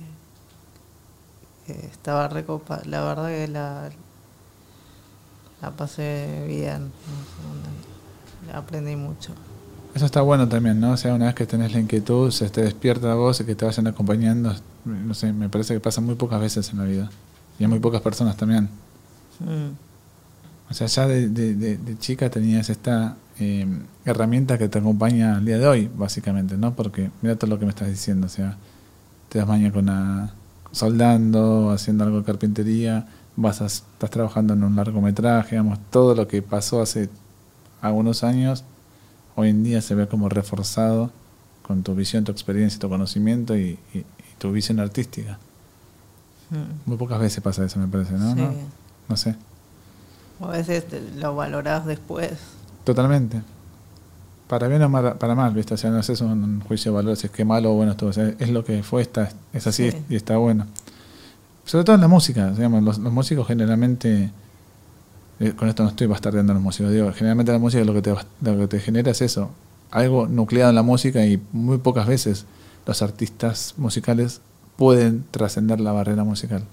[1.67, 3.89] eh, estaba recopa, la verdad que la,
[5.61, 6.93] la pasé bien,
[8.53, 9.33] aprendí mucho.
[9.93, 10.91] Eso está bueno también, ¿no?
[10.91, 13.65] O sea, una vez que tenés la inquietud, se te despierta vos y que te
[13.65, 14.53] vayan acompañando,
[14.85, 17.09] no sé, me parece que pasa muy pocas veces en la vida.
[17.59, 18.69] Y a muy pocas personas también.
[19.39, 19.71] Mm,
[20.69, 23.67] O sea, ya de, de- de- de chica tenías esta eh,
[24.05, 26.73] herramienta que te acompaña al día de hoy, básicamente, ¿no?
[26.75, 28.55] Porque mira todo lo que me estás diciendo, o sea,
[29.29, 30.31] te das maña con la,
[30.71, 36.27] soldando, haciendo algo de carpintería, vas a- estás trabajando en un largometraje, digamos, todo lo
[36.29, 37.09] que pasó hace
[37.81, 38.63] algunos años,
[39.35, 41.11] hoy en día se ve como reforzado
[41.63, 44.05] con tu visión, tu experiencia, tu conocimiento y, y- y
[44.37, 45.37] tu visión artística.
[46.49, 48.33] mm, Muy pocas veces pasa eso, me parece, ¿no?
[48.33, 48.41] sí.
[48.41, 48.53] ¿No?
[49.09, 49.35] No sé.
[50.41, 52.31] A veces te- lo valorás después.
[52.83, 53.41] Totalmente.
[54.47, 55.75] Para bien o para mal, ¿viste?
[55.75, 57.91] O sea, no es un, un juicio de valor, si es que malo o bueno
[57.91, 58.09] estuvo.
[58.09, 59.97] O sea, es lo que fue, está, es así Sí.
[60.09, 60.65] y está bueno.
[61.63, 64.31] Sobre todo en la música, digamos, los, los músicos generalmente,
[65.57, 68.11] con esto no estoy bastardeando a los músicos, digo, generalmente la música lo que, te,
[68.11, 69.49] lo que te genera es eso,
[69.89, 72.45] algo nucleado en la música y muy pocas veces
[72.85, 74.41] los artistas musicales
[74.77, 76.63] pueden trascender la barrera musical.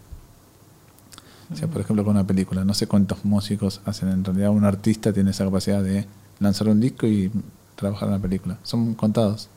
[1.53, 4.65] O sea, por ejemplo, con una película, no sé cuántos músicos hacen, en realidad un
[4.65, 6.07] artista tiene esa capacidad de
[6.41, 7.31] lanzar un disco y
[7.75, 8.59] trabajar en la película.
[8.65, 9.49] Son contados.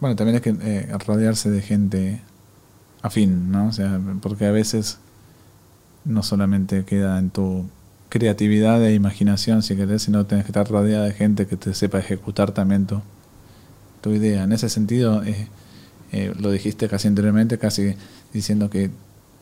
[0.00, 2.22] Bueno, también hay que eh, rodearse de gente
[3.02, 3.68] afín, ¿no?
[3.68, 4.98] O sea, porque a veces
[6.04, 7.66] no solamente queda en tu
[8.10, 12.00] creatividad e imaginación, si querés, sino tenés que estar rodeada de gente que te sepa
[12.00, 13.00] ejecutar también tu,
[14.02, 14.42] tu idea.
[14.42, 15.48] En ese sentido, eh,
[16.12, 17.94] eh, lo dijiste casi anteriormente, casi
[18.32, 18.90] diciendo que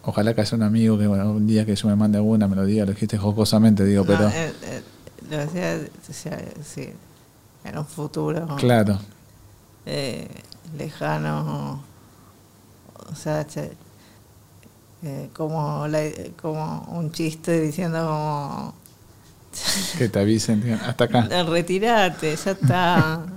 [0.03, 2.85] ojalá que haya un amigo que bueno, un día que yo me mande alguna melodía,
[2.85, 4.83] lo dijiste jocosamente, digo, No, pero eh, eh,
[5.31, 5.81] lo decía,
[6.63, 6.91] sí,
[7.65, 8.99] en un futuro claro,
[10.77, 11.83] lejano,
[13.11, 13.47] o sea,
[15.03, 18.75] eh, como, la- como un chiste diciendo como,
[19.99, 21.23] que te avisen, digan, hasta acá.
[21.45, 23.27] retirate, ya está.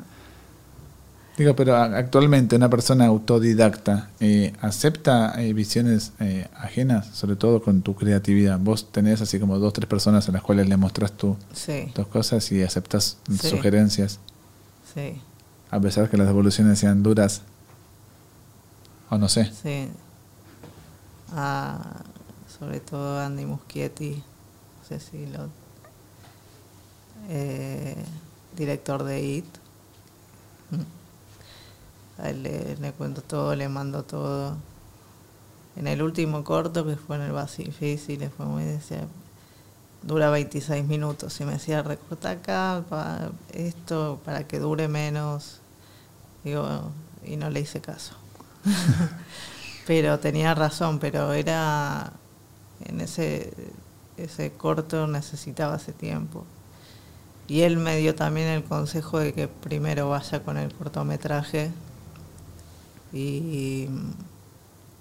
[1.37, 7.81] Digo, pero actualmente una persona autodidacta eh, acepta eh, visiones eh, ajenas, sobre todo con
[7.81, 8.59] tu creatividad.
[8.59, 12.05] Vos tenés así como dos, tres personas a las cuales le mostrás tu, Sí, tus
[12.07, 13.49] cosas y aceptas Sí.
[13.49, 14.19] sugerencias,
[14.93, 15.19] sí,
[15.71, 17.41] a pesar que las devoluciones sean duras.
[19.09, 19.45] O no sé.
[19.63, 19.87] sí.
[21.33, 22.03] Ah,
[22.59, 25.49] sobre todo Andy Muschietti, no sé si lo...
[27.29, 27.95] eh,
[28.55, 29.45] director de IT.
[32.17, 34.57] A él le, cuento todo, le mando todo.
[35.75, 38.63] En el último corto, que fue en el Basifici, le fue muy...
[38.63, 39.07] Decía,
[40.03, 41.39] dura 26 minutos.
[41.39, 42.83] Y me decía, recorta acá
[43.53, 45.61] esto para que dure menos.
[46.43, 46.91] Digo,
[47.25, 48.13] y no le hice caso.
[49.87, 52.13] pero tenía razón, pero era...
[52.83, 53.53] En ese,
[54.17, 56.45] ese corto necesitaba ese tiempo.
[57.47, 61.71] Y él me dio también el consejo de que primero vaya con el cortometraje
[63.13, 63.87] y,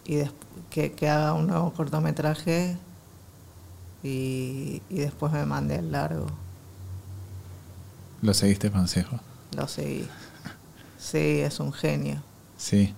[0.04, 0.24] y
[0.68, 2.76] que, que haga un nuevo cortometraje
[4.02, 6.26] y, y después me mande al largo.
[8.20, 9.20] Lo seguiste consejo.
[9.56, 10.08] Lo seguí.
[10.98, 12.22] Sí, es un genio,
[12.58, 12.94] Sí,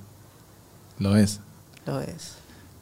[0.99, 1.39] lo es.
[1.87, 2.35] Lo es.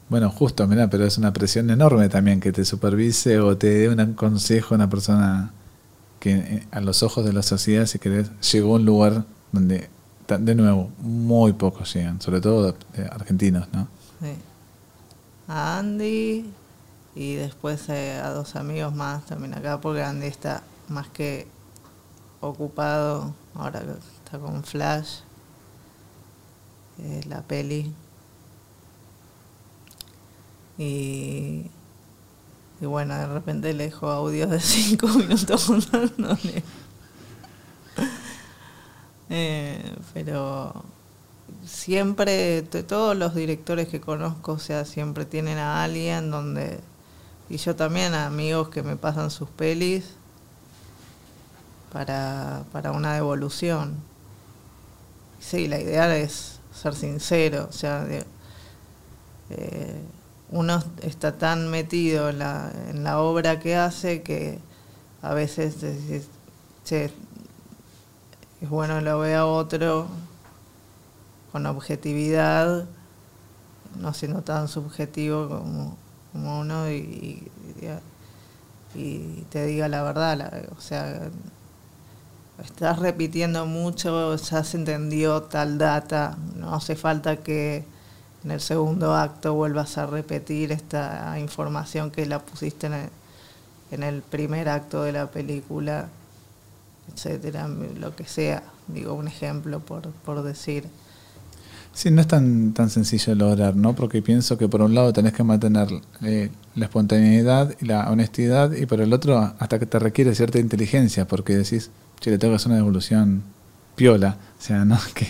[0.09, 3.89] Bueno, justo, mira, pero es una presión enorme también que te supervise o te dé
[3.89, 5.51] un consejo una persona
[6.19, 9.89] que eh, a los ojos de la sociedad, si querés, llegó a un lugar donde,
[10.27, 13.87] de nuevo, muy pocos llegan, sobre todo eh, argentinos, ¿no?
[14.21, 14.33] Sí.
[15.47, 16.45] A Andy
[17.15, 21.47] y después eh, a dos amigos más también acá, porque Andy está más que
[22.39, 23.81] ocupado, ahora
[24.23, 25.19] está con Flash,
[26.99, 27.93] eh, la peli.
[30.81, 31.69] Y,
[32.79, 35.71] bueno, de repente le dejo audios de cinco minutos.
[39.33, 40.83] Eh, pero
[41.65, 46.81] siempre, todos los directores que conozco, o sea, siempre tienen a alguien donde,
[47.47, 50.15] y yo también a amigos que me pasan sus pelis,
[51.93, 53.95] para, para una devolución.
[55.39, 58.05] Sí, la idea es ser sincero, o sea,
[59.49, 60.01] eh,
[60.51, 64.59] uno está tan metido en la, en la obra que hace que
[65.21, 65.77] a veces
[66.83, 67.11] che,
[68.61, 70.07] es bueno lo vea otro
[71.51, 72.85] con objetividad,
[73.99, 75.97] no siendo tan subjetivo como,
[76.61, 77.47] uno y,
[79.49, 80.65] te diga la verdad.
[80.77, 81.29] o sea,
[82.63, 87.85] estás repitiendo mucho, ya se entendió tal data, no hace falta que
[88.43, 93.09] en el segundo acto vuelvas a repetir esta información que la pusiste en el,
[93.91, 96.09] en el primer acto de la película,
[97.13, 100.85] etcétera, lo que sea, digo un ejemplo por, por decir.
[101.93, 103.93] Sí, no es tan, tan sencillo lograr, ¿no?
[103.93, 105.89] Porque pienso que por un lado tenés que mantener
[106.21, 110.57] eh, la espontaneidad y la honestidad, y por el otro hasta que te requiere cierta
[110.57, 113.43] inteligencia, porque decís, che, le tengo que hacer una devolución
[113.95, 115.27] piola, o sea, no que,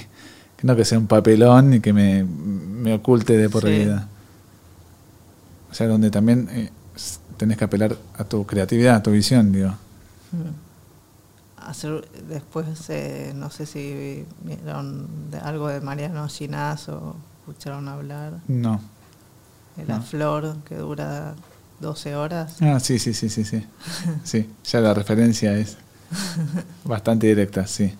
[0.63, 4.07] no que sea un papelón y que me, me oculte de por vida.
[5.71, 6.69] O sea, donde también eh,
[7.37, 9.69] tenés que apelar a tu creatividad, a tu visión, digo.
[10.31, 11.65] Mm.
[11.65, 18.39] Hacer, después, eh, no sé si vieron de algo de Mariano Ginás o escucharon hablar.
[18.47, 18.81] No.
[19.77, 21.35] De la flor que dura
[21.79, 22.57] 12 horas.
[22.61, 23.65] Ah, sí, sí, sí, sí, sí.
[24.23, 25.77] sí, ya la referencia es
[26.85, 27.93] bastante directa, sí.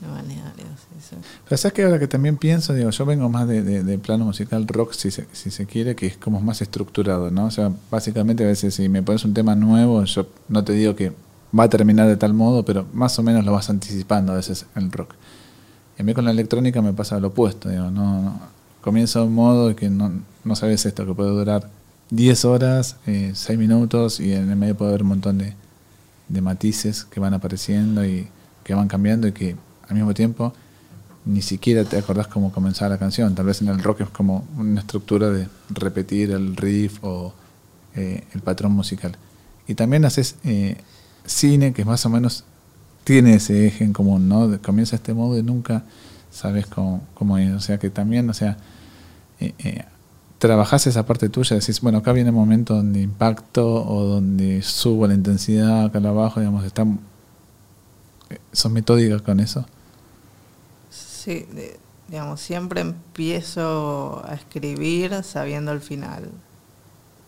[1.46, 4.94] Pero sabes que ahora que también pienso, digo, yo vengo más de, plano musical rock,
[4.94, 7.46] si se, si se quiere, que es como más estructurado, ¿no?
[7.46, 10.96] O sea, básicamente a veces si me pones un tema nuevo, yo no te digo
[10.96, 11.12] que
[11.58, 14.66] va a terminar de tal modo, pero más o menos lo vas anticipando a veces
[14.76, 15.14] el rock.
[15.98, 18.40] Y a mí con la electrónica me pasa lo opuesto, digo, no, no
[18.82, 20.12] comienza un modo que no,
[20.44, 21.70] no sabes esto, que puede durar
[22.10, 25.54] 10 horas, eh, 6 minutos y en el medio puede haber un montón de,
[26.32, 28.28] de matices que van apareciendo y
[28.64, 29.56] que van cambiando y que
[29.88, 30.54] al mismo tiempo
[31.26, 33.36] ni siquiera te acordás cómo comenzaba la canción.
[33.36, 37.34] Tal vez en el rock es como una estructura de repetir el riff o
[37.96, 39.18] eh, el patrón musical.
[39.68, 40.78] Y también haces eh,
[41.26, 42.44] cine que más o menos
[43.04, 44.60] tiene ese eje en común, ¿no?
[44.62, 45.84] Comienza este modo y nunca
[46.32, 47.54] sabes cómo, cómo es.
[47.54, 48.58] O sea que también, o sea,
[49.40, 49.86] eh, eh
[50.42, 55.06] trabajás esa parte tuya, decís, bueno, acá viene el momento donde impacto o donde subo
[55.06, 57.00] la intensidad, acá abajo, digamos, están,
[58.52, 59.64] ¿sos metódica con eso?
[60.90, 61.48] Sí,
[62.08, 66.32] digamos, siempre empiezo a escribir sabiendo el final.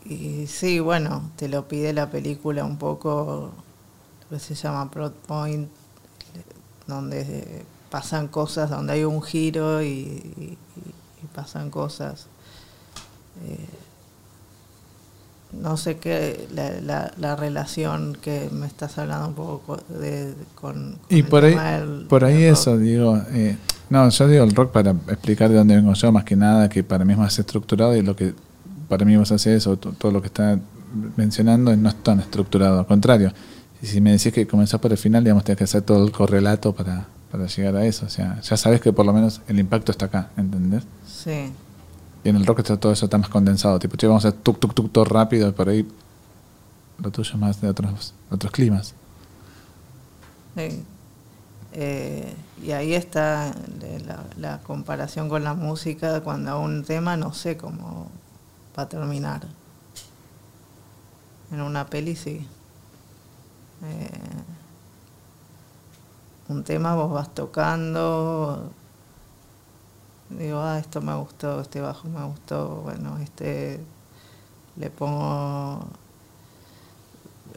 [0.06, 3.52] Y sí, bueno, te lo pide la película un poco,
[4.24, 5.70] lo que se llama plot point,
[6.88, 10.58] donde pasan cosas, donde hay un giro y,
[11.36, 12.28] pasan cosas.
[13.46, 13.66] Eh,
[15.62, 21.24] no sé qué, la, la, relación que me estás hablando un poco de, con, Y
[21.24, 21.56] por ahí,
[22.10, 23.58] por ahí eso, digo, eh,
[23.90, 26.84] no, yo digo el rock para explicar de dónde vengo yo, más que nada, que
[26.84, 28.34] para mí es más estructurado y lo que
[28.90, 30.60] para mí vos haces o todo lo que está
[31.16, 33.32] mencionando no es tan estructurado, al contrario.
[33.82, 36.12] Y si me decís que comenzás por el final, digamos, tienes que hacer todo el
[36.12, 38.06] correlato para, para llegar a eso.
[38.06, 40.84] O sea, ya sabes que por lo menos el impacto está acá, ¿entendés?
[41.06, 41.52] Sí.
[42.24, 43.80] Y en el rock está todo eso está más condensado.
[43.80, 45.88] Tipo, che, vamos a tuk, tuk, tuk, todo rápido, por ahí
[47.00, 48.94] lo tuyo más de otros, otros climas.
[50.56, 50.84] Sí.
[51.74, 53.54] Eh, y ahí está
[54.38, 58.10] la, comparación con la música, cuando un tema no sé cómo
[58.78, 59.42] va a terminar.
[61.52, 62.48] En una peli sí.
[63.84, 64.10] Eh,
[66.48, 68.72] un tema vos vas tocando,
[70.30, 73.80] digo, ah, esto me gustó, este bajo me gustó, bueno, este
[74.76, 75.86] le pongo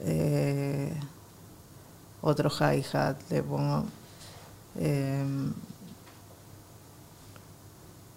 [0.01, 0.93] eh,
[2.21, 3.87] otro hi-hat, le pongo
[4.79, 5.55] Em,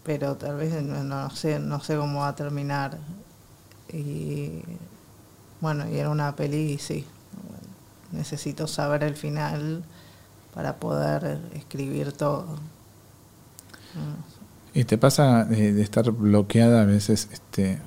[0.04, 2.98] pero tal vez no, sé, no sé cómo va a terminar.
[3.92, 4.62] Y
[5.62, 7.06] bueno, y era una peli, sí.
[8.12, 9.84] Necesito saber el final
[10.54, 12.58] para poder escribir todo.
[14.80, 17.82] ¿Y te pasa de, estar bloqueada a veces este,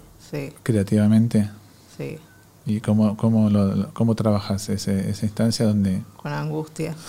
[0.62, 1.48] creativamente?
[1.96, 2.18] Sí.
[2.66, 6.02] ¿Y cómo, cómo, lo, cómo trabajas ese, esa instancia donde...
[6.18, 6.94] Con angustia.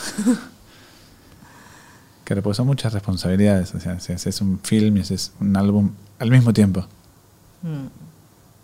[2.24, 3.76] Que son muchas responsabilidades.
[3.76, 6.86] O sea, si haces un film y haces un álbum al mismo tiempo.
[7.62, 7.88] Mm.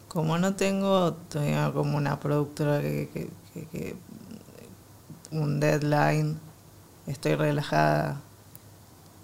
[0.07, 1.17] Como no tengo
[1.73, 3.27] como una productora que,
[5.31, 6.37] un deadline,
[7.07, 8.21] estoy relajada,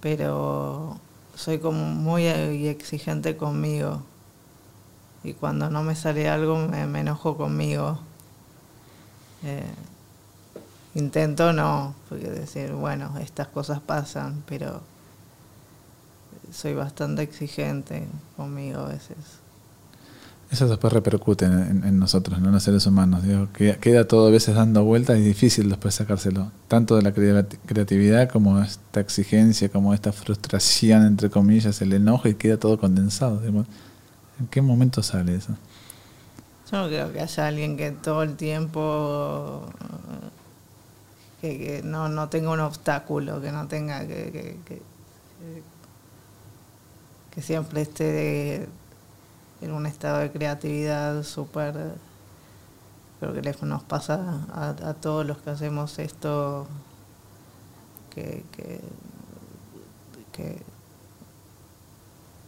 [0.01, 0.99] pero
[1.35, 4.01] soy como muy exigente conmigo.
[5.23, 7.99] Y cuando no me sale algo me, enojo conmigo.
[9.43, 9.63] Eh,
[10.95, 14.81] intento no, porque decir, bueno, estas cosas pasan, pero
[16.51, 18.07] soy bastante exigente
[18.37, 19.44] conmigo a veces.
[20.51, 22.47] Eso después repercute en, nosotros, ¿no?
[22.47, 23.23] en los seres humanos.
[23.81, 26.51] Queda todo a veces dando vueltas y es difícil después sacárselo.
[26.67, 32.35] Tanto de la creatividad como esta exigencia, como esta frustración, entre comillas, el enojo, y
[32.35, 33.41] queda todo condensado.
[33.43, 35.55] ¿En qué momento sale eso?
[36.71, 39.63] Yo no creo que haya alguien que todo el tiempo
[41.41, 44.81] que, no, no, tenga un obstáculo, que no tenga que, que,
[47.31, 48.67] que siempre esté
[49.65, 51.75] en un estado de creatividad súper
[53.19, 56.67] creo que nos pasa a, todos los que hacemos esto
[58.13, 58.81] que, que,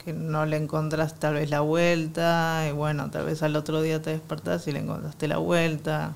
[0.08, 4.02] que no le encontrás tal vez la vuelta, y bueno, tal vez al otro día
[4.02, 6.14] te despertás y le encontraste la vuelta.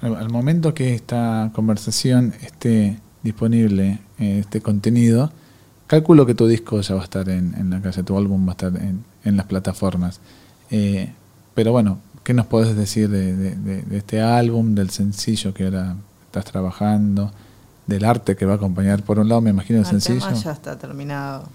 [0.00, 5.30] Al momento que esta conversación esté disponible, eh, este contenido,
[5.86, 8.52] calculo que tu disco ya va a estar en, la calle, tu álbum va a
[8.52, 9.04] estar en,
[9.34, 10.20] las plataformas.
[10.70, 11.12] Eh,
[11.54, 15.96] pero bueno, ¿qué nos podés decir de, este álbum, del sencillo que ahora
[16.26, 17.32] estás trabajando,
[17.86, 19.02] del arte que va a acompañar?
[19.02, 20.32] Por un lado, me imagino el, sencillo.
[20.32, 21.48] ya está terminado.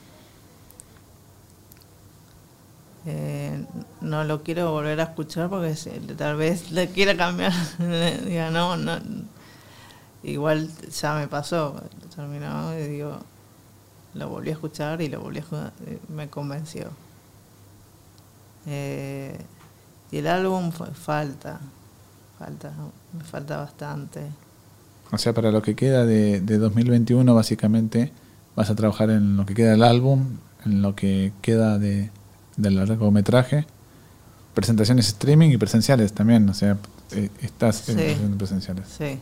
[3.05, 3.65] Eh,
[4.01, 5.73] no lo quiero volver a escuchar porque
[6.17, 7.53] tal vez le quiera cambiar.
[8.25, 8.99] Diga, no, no.
[10.23, 11.81] Igual ya me pasó,
[12.15, 13.17] terminó y digo,
[14.13, 15.73] lo volví a escuchar y lo volví a escuchar,
[16.09, 16.91] me convenció.
[18.67, 19.37] Eh,
[20.11, 21.59] y el álbum falta,
[22.37, 22.73] falta,
[23.17, 24.21] me falta bastante.
[25.11, 28.11] O sea, para lo que queda de, de 2021, básicamente,
[28.55, 32.09] vas a trabajar en lo que queda del álbum, en lo que queda de,
[32.57, 33.65] del largometraje,
[34.53, 36.77] presentaciones streaming y presenciales también, o sea,
[37.11, 38.85] eh, estás en presenciales.
[38.97, 39.19] Sí.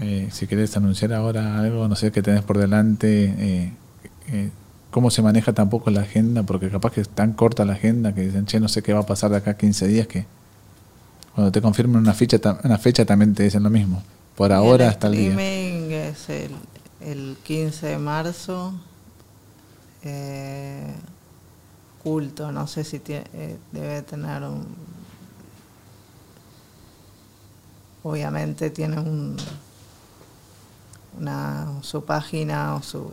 [0.00, 3.34] Eh, si querés anunciar ahora algo, no sé qué tenés por delante,
[4.28, 4.50] eh,
[4.90, 8.22] cómo se maneja tampoco la agenda, porque capaz que es tan corta la agenda que
[8.22, 10.26] dicen, che, no sé qué va a pasar de acá a 15 días, que
[11.34, 14.02] cuando te confirman una fecha, una fecha también te dicen lo mismo.
[14.36, 16.08] Por ahora hasta el día.
[16.08, 16.52] es el,
[17.00, 18.74] el 15 de marzo.
[20.02, 20.94] Eh,
[22.02, 24.66] culto, no sé si tiene, eh, debe tener un...
[28.02, 29.36] Obviamente tiene un,
[31.18, 33.10] una, su página o su,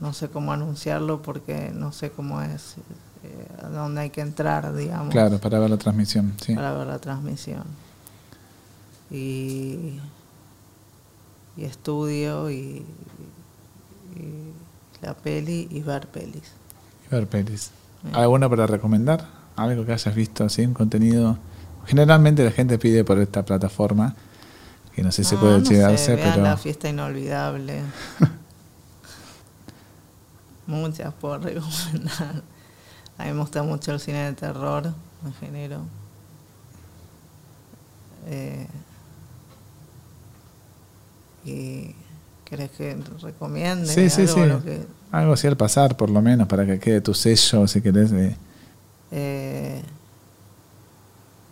[0.00, 2.76] no sé cómo anunciarlo porque no sé cómo es
[3.22, 5.10] eh, a dónde hay que entrar, digamos.
[5.10, 6.54] Claro, para ver la transmisión, sí.
[6.54, 7.64] Para ver la transmisión.
[9.10, 9.98] Y,
[11.56, 12.84] y estudio y
[15.02, 16.52] la peli y ver pelis.
[17.06, 17.70] Y ver pelis.
[18.12, 19.26] ¿Alguna para recomendar?
[19.56, 21.38] ¿Algo que hayas visto así, un contenido?
[21.86, 24.14] Generalmente la gente pide por esta plataforma,
[24.94, 26.42] que no sé si puede llegarse, pero...
[26.42, 27.82] La fiesta inolvidable.
[30.70, 32.42] Muchas por recomendar.
[33.18, 34.94] A mí me gusta mucho el cine de terror,
[35.24, 35.82] en género.
[38.26, 38.66] Eh,
[41.44, 41.94] y
[42.44, 43.86] ¿Querés que recomiende?
[43.86, 44.40] Sí, sí, sí.
[45.10, 48.10] Algo así al pasar, por lo menos, para que quede tu sello, si querés.
[49.10, 49.82] Eh,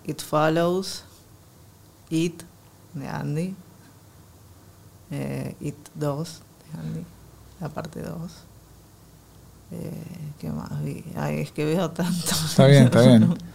[0.04, 1.04] It Follows,
[2.10, 2.42] It,
[2.94, 3.54] de Andy.
[5.10, 6.42] Eh, It 2,
[6.72, 7.04] de Andy,
[7.60, 8.47] la parte 2.
[9.72, 9.90] Eh,
[10.40, 11.04] ¿Qué más vi?
[11.16, 12.34] Ay, es que veo tanto.
[12.46, 13.34] Está bien, está bien.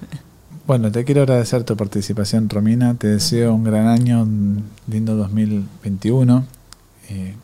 [0.65, 2.93] Bueno, te quiero agradecer tu participación, Romina.
[2.93, 6.45] Te deseo un gran año, un lindo 2021
[7.09, 7.35] eh,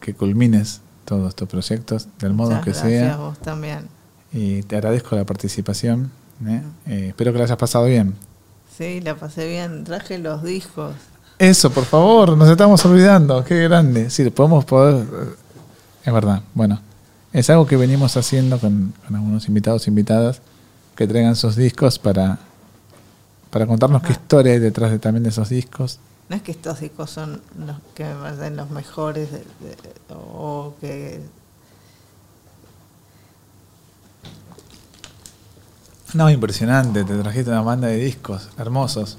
[0.00, 3.16] que culmines todos estos proyectos del modo que sea.
[3.16, 3.88] vos también.
[4.32, 6.10] Y te agradezco la participación.
[6.46, 6.62] ¿eh?
[6.86, 8.14] Eh, espero que la hayas pasado bien.
[8.76, 9.84] Sí, la pasé bien.
[9.84, 10.94] Traje los discos.
[11.38, 13.44] Eso, por favor, nos estamos olvidando.
[13.44, 14.08] Qué grande.
[14.08, 15.06] Sí, podemos poder.
[16.02, 16.40] Es verdad.
[16.54, 16.80] Bueno,
[17.34, 20.40] es algo que venimos haciendo con, algunos invitados e invitadas
[20.96, 22.38] que traigan sus discos para,
[23.50, 26.80] para contarnos qué historia hay detrás de, también de esos discos no es que estos
[26.80, 29.28] discos son los que me parecen los mejores
[30.10, 31.20] o que
[36.14, 39.18] No, impresionante, te trajiste una banda de discos hermosos.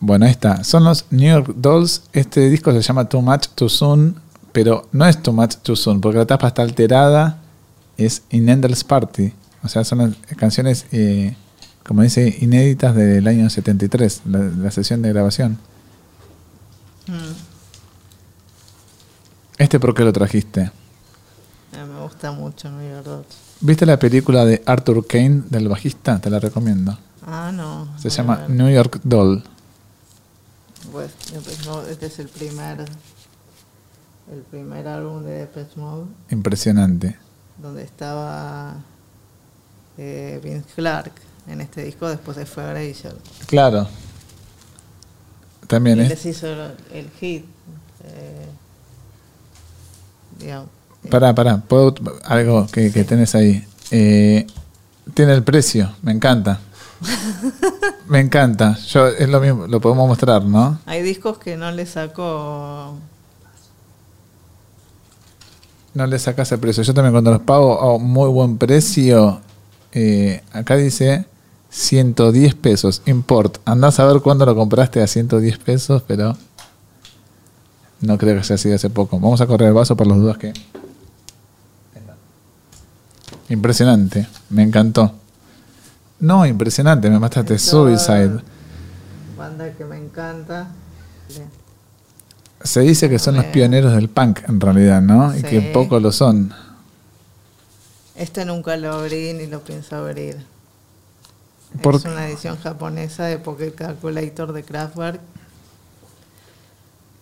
[0.00, 0.64] Bueno, ahí está.
[0.64, 2.04] Son los New York Dolls.
[2.14, 4.16] Este disco se llama Too Much Too Soon,
[4.56, 7.42] pero no es Too Much Too Soon, porque la tapa está alterada.
[7.98, 9.30] Es In Endless Party.
[9.62, 11.36] O sea, son las canciones eh,
[11.86, 15.58] como dice, inéditas del año 73, la, sesión de grabación.
[17.06, 17.34] Mm.
[19.58, 20.62] ¿Este por qué lo trajiste?
[20.62, 23.24] Eh, me gusta mucho, mi verdad.
[23.60, 26.18] ¿Viste la película de Arthur Kane del bajista?
[26.18, 26.98] Te la recomiendo.
[27.26, 27.88] Ah, no.
[27.98, 28.46] Se llama.
[28.48, 29.44] New York Doll.
[30.90, 31.10] Pues,
[31.90, 32.86] este es el primer,
[34.32, 37.16] el primer álbum de Depeche Mode, Impresionante.
[37.62, 38.74] donde estaba
[39.98, 41.12] eh, Vince Clark
[41.48, 42.74] en este disco, después se fue a.
[43.46, 43.86] Claro.
[45.62, 46.08] Y También es.
[46.08, 47.44] les hizo el, el hit.
[48.04, 48.46] eh,
[50.38, 50.68] digamos,
[51.10, 51.58] Pará, pará.
[51.58, 53.64] ¿Puedo, algo que, que tenés ahí.
[53.92, 54.44] Eh,
[55.14, 55.92] tiene el precio.
[56.02, 56.58] Me encanta.
[58.08, 58.76] Me encanta.
[58.88, 59.68] Yo, es lo mismo.
[59.68, 60.80] Lo podemos mostrar, ¿no?
[60.84, 62.94] Hay discos que no le sacó.
[65.96, 66.82] No le sacas el precio.
[66.82, 69.40] Yo también cuando los pago a muy buen precio,
[69.92, 71.24] eh, acá dice
[71.70, 73.56] 110 pesos, import.
[73.64, 76.36] Andás a ver cuándo lo compraste a 110 pesos, pero
[78.02, 79.18] no creo que sea así de hace poco.
[79.18, 80.52] Vamos a correr el vaso por las dudas que...
[83.48, 85.14] Impresionante, me encantó.
[86.20, 87.58] No, impresionante, me mataste.
[87.58, 88.42] Suicide.
[89.38, 90.68] Banda que me encanta.
[92.62, 95.36] Se dice que son los pioneros del punk en realidad, ¿no?
[95.36, 96.52] Y que poco lo son.
[98.14, 100.44] Este nunca lo abrí ni lo pienso abrir.
[101.82, 102.08] ¿Por es qué?
[102.08, 105.20] una edición japonesa de Pocket Calculator de Kraftwerk.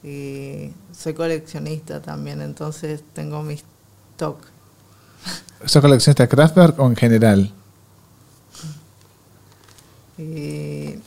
[0.05, 3.65] Y soy coleccionista también, entonces tengo mis
[4.15, 4.39] stock.
[5.65, 7.53] ¿Sos coleccionista de Kraftwerk o en general?
[10.19, 11.01] Y,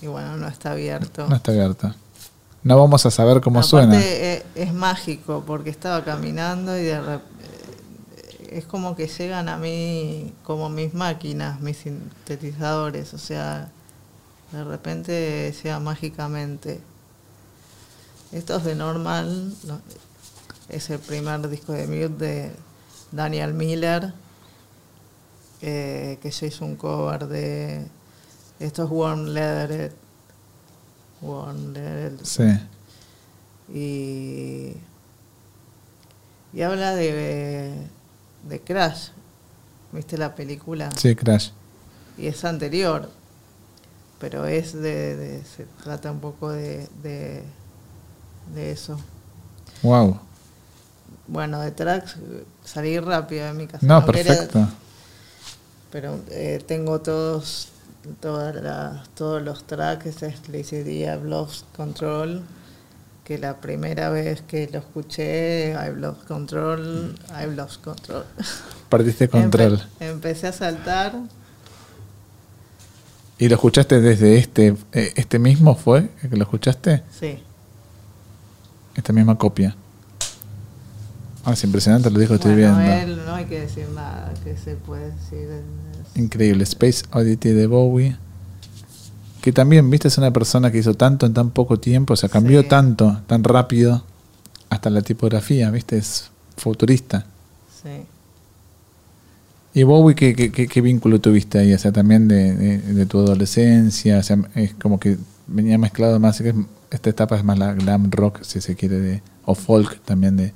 [0.00, 1.26] y bueno, no está abierto.
[1.28, 1.96] No está abierta.
[2.62, 3.98] No vamos a saber cómo suena.
[4.00, 9.56] eh, Es, mágico porque estaba caminando y de rep- eh, es como que llegan a
[9.56, 13.70] mí como mis máquinas, mis sintetizadores, o sea,
[14.52, 16.80] de repente llega mágicamente.
[18.32, 19.80] Esto es de Normal, no,
[20.68, 22.52] es el primer disco de Mute de
[23.10, 24.12] Daniel Miller,
[25.62, 27.86] eh, que yo hice un cover de
[28.60, 29.92] esto es Warm Leather.
[31.22, 32.12] Warm Leather.
[32.22, 32.44] Sí.
[33.72, 34.74] Y,
[36.52, 37.72] y habla de,
[38.48, 39.08] de Crash.
[39.92, 40.90] ¿Viste la película?
[40.96, 41.50] Sí, Crash.
[42.18, 43.10] Y es anterior.
[44.18, 47.42] Pero es de, de- se trata un poco de, de,
[48.54, 48.98] de eso.
[49.82, 50.18] Wow.
[51.26, 52.16] Bueno, de tracks
[52.64, 53.86] salí rápido de mi casa.
[53.86, 54.68] No, perfecto.
[55.90, 57.68] pero eh, tengo todos
[58.20, 62.42] todas todos los tracks, es- le hice a Lost Control,
[63.24, 68.24] que la primera vez que lo escuché, I Lost Control, I Lost Control.
[68.88, 69.78] Perdiste control.
[70.00, 71.12] Empe- empecé a saltar,
[73.38, 77.02] ¿Y lo escuchaste desde este eh, este mismo fue que lo escuchaste?
[77.18, 77.38] sí.
[78.94, 79.74] Esta misma copia.
[81.50, 82.92] Ah, es impresionante lo dijo estoy Bueno, viendo.
[83.14, 85.48] él no hay que decir nada, que se puede decir.
[86.14, 86.64] Increíble.
[86.64, 88.16] Space Oddity de Bowie.
[89.42, 92.28] Que también, viste, es una persona que hizo tanto en tan poco tiempo, o sea,
[92.28, 92.68] cambió Sí.
[92.68, 94.04] tanto, tan rápido,
[94.68, 97.24] hasta la tipografía, viste, es futurista.
[97.82, 98.04] Sí.
[99.72, 101.72] ¿Y Bowie qué, qué, qué- qué vínculo tuviste ahí?
[101.72, 106.18] O sea, también de, de- de tu adolescencia, o sea, es como que venía mezclado
[106.20, 106.40] más,
[106.90, 110.52] esta etapa es más la glam rock, si se quiere, de, o folk también de,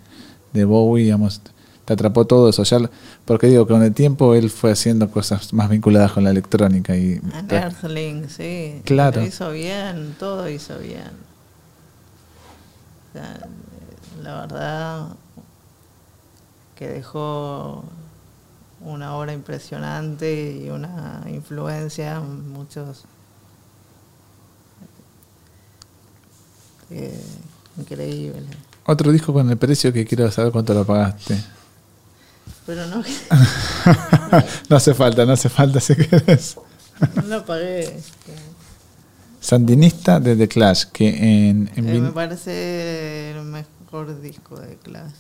[0.54, 1.42] de Bowie, digamos,
[1.84, 2.78] te atrapó todo eso, ya,
[3.26, 7.20] porque digo, con el tiempo él fue haciendo cosas más vinculadas con la electrónica y...
[7.34, 8.80] And Earthling, sí.
[8.84, 9.20] Claro.
[9.20, 11.10] Lo hizo bien, todo hizo bien.
[14.22, 15.08] La verdad
[16.74, 17.84] que dejó
[18.80, 23.04] una obra impresionante y una influencia en muchos
[26.90, 27.20] eh,
[27.76, 28.46] increíble.
[28.86, 31.38] Otro disco con el precio que quiero saber cuánto lo pagaste.
[32.66, 33.02] Pero no,
[34.68, 36.56] no hace falta, no hace falta si querés.
[37.16, 37.84] no lo pagué.
[37.84, 38.32] este.
[39.40, 41.08] Sandinista de The Clash, que
[41.50, 45.12] en, en Eh, me parece el mejor disco de Clash.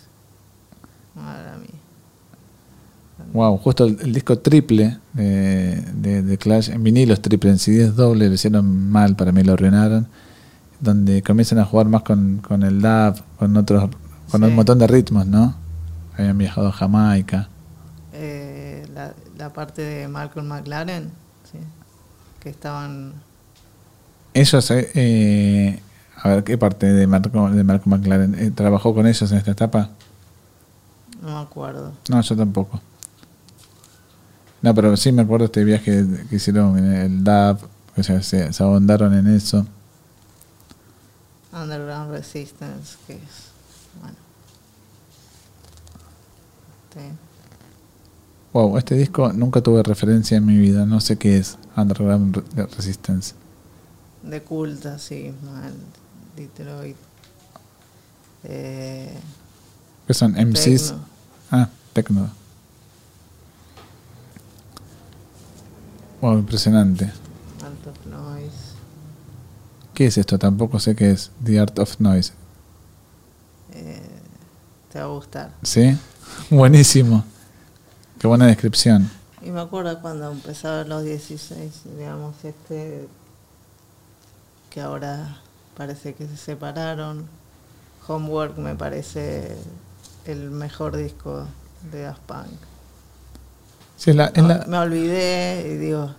[1.14, 1.68] Para mí.
[3.32, 7.94] Wow, justo el, el disco triple de, de, de Clash, en vinilos triple, en CDs
[7.94, 10.06] doble, lo hicieron mal, para mí lo arruinaron.
[10.80, 13.90] Donde comienzan a jugar más con, con el dub, con otros,
[14.30, 14.46] con Sí.
[14.46, 15.54] un montón de ritmos, ¿no?
[16.18, 17.48] Habían viajado a Jamaica.
[18.12, 21.10] Eh, la, la parte de Malcolm McLaren,
[21.50, 21.58] sí,
[22.40, 23.12] que estaban.
[24.34, 25.80] Ellos, eh, eh,
[26.22, 28.34] a ver, ¿qué parte de Marco, de McLaren?
[28.36, 29.90] Eh, ¿Trabajó con ellos en esta etapa?
[31.22, 31.92] No me acuerdo.
[32.10, 32.80] No, yo tampoco.
[34.62, 37.60] No, pero sí me acuerdo este viaje que hicieron en el DAP,
[37.96, 39.66] o sea, se, se ahondaron en eso.
[41.54, 43.20] Underground Resistance, que es.
[44.00, 44.16] Bueno.
[46.94, 47.00] Sí.
[48.52, 50.86] Wow, este disco nunca tuve referencia en mi vida.
[50.86, 53.34] No sé qué es Underground Re- Resistance.
[54.22, 55.72] De culta, sí, mal.
[56.36, 56.96] Detroit.
[58.44, 59.16] Eh,
[60.06, 60.32] ¿Qué son?
[60.36, 60.88] MCs.
[60.88, 61.04] Tecno.
[61.50, 62.30] Ah, Tecno.
[66.20, 67.04] Wow, impresionante.
[67.62, 68.73] Art of Noise.
[69.94, 70.38] ¿Qué es esto?
[70.38, 71.30] Tampoco sé qué es.
[71.44, 72.32] The Art of Noise.
[73.74, 74.00] Eh,
[74.92, 75.50] te va a gustar.
[75.62, 75.96] ¿Sí?
[76.50, 77.24] Buenísimo.
[78.18, 79.10] Qué buena descripción.
[79.42, 83.06] Y me acuerdo cuando empezaba a los 16, digamos, este,
[84.70, 85.38] que ahora
[85.76, 87.26] parece que se separaron.
[88.06, 89.56] Homework me parece
[90.26, 91.46] el mejor disco
[91.92, 92.46] de Daft Punk.
[93.96, 96.14] Sí, es la, es la- Me olvidé y digo,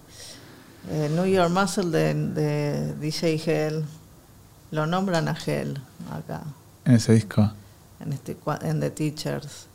[0.91, 3.85] eh, New York Muscle de, de DJ Hell,
[4.71, 5.79] lo nombran a Hell
[6.11, 6.43] acá,
[6.85, 7.51] en ese disco.
[7.99, 9.67] en, este, en The Teachers.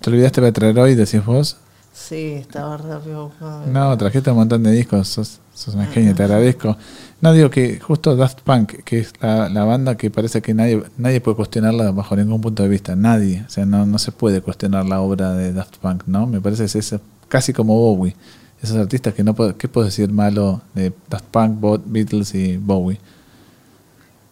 [0.00, 1.56] ¿Te olvidaste de traer hoy, decís vos?
[1.92, 3.30] Sí, estaba rápido.
[3.66, 6.76] No, trajiste un montón de discos, sos, sos una genia, te agradezco.
[7.20, 10.82] No, digo que justo Daft Punk, que es la, la banda que parece que nadie
[10.96, 13.44] nadie puede cuestionarla bajo ningún punto de vista, nadie.
[13.46, 16.26] O sea, no, no se puede cuestionar la obra de Daft Punk, ¿no?
[16.26, 16.94] Me parece que es
[17.28, 18.16] casi como Bowie.
[18.62, 22.98] Esos artistas que no puedo, ¿qué puedo decir malo de Daft Punk, Beatles y Bowie?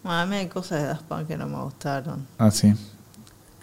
[0.05, 2.25] A mí hay cosas de Daft Punk que no me gustaron.
[2.37, 2.73] Ah, sí.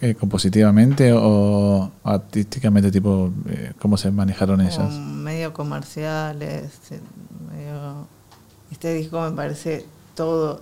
[0.01, 4.93] Eh, ¿Compositivamente o artísticamente, tipo, eh, cómo se manejaron Como ellos?
[4.95, 7.01] medio comerciales, eh,
[7.51, 8.07] medio...
[8.71, 10.61] Este disco me parece todo,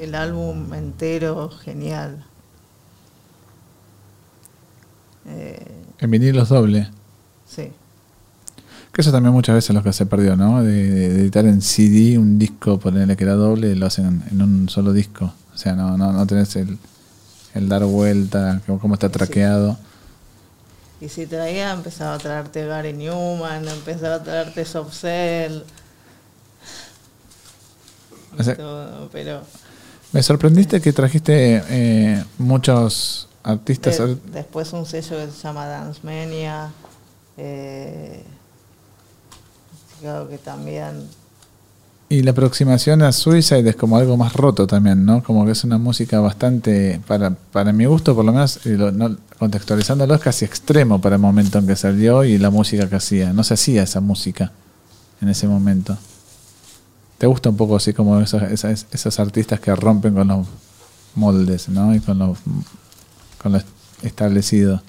[0.00, 2.24] el álbum entero genial.
[5.26, 5.64] Eh,
[5.98, 6.88] En vinilos doble.
[7.46, 7.70] sí,
[8.92, 10.62] Que eso también muchas veces es lo que se perdió, ¿no?
[10.62, 14.68] De, de editar en CD un disco, ponerle que era doble, lo hacen en un
[14.68, 15.32] solo disco.
[15.54, 16.78] O sea, no, no, no tenés el,
[17.54, 19.78] el dar vuelta, cómo, está traqueado.
[21.00, 25.62] y si traía empezaba a traerte Gary Newman, empezaba a traerte Soft Cell,
[28.38, 29.42] O sea, todo, pero
[30.12, 33.98] me sorprendiste que trajiste eh, muchos artistas.
[33.98, 36.70] de- después un sello que se llama Dance Mania,
[37.36, 38.22] eh,
[40.02, 41.08] creo que también
[42.08, 45.22] Y la aproximación a Suicide es como algo más roto también, ¿no?
[45.22, 49.16] Como que es una música bastante, para, para mi gusto por lo menos, lo- no-
[49.38, 53.32] contextualizándolo, es casi extremo para el momento en que salió y la música que hacía.
[53.32, 54.52] No se hacía esa música
[55.22, 55.96] en ese momento.
[57.18, 60.46] ¿Te gusta un poco así como esos, esas- esos artistas que rompen con los
[61.14, 61.94] moldes, ¿no?
[61.94, 62.36] Y con lo,
[63.42, 63.60] con lo
[64.02, 64.82] establecido.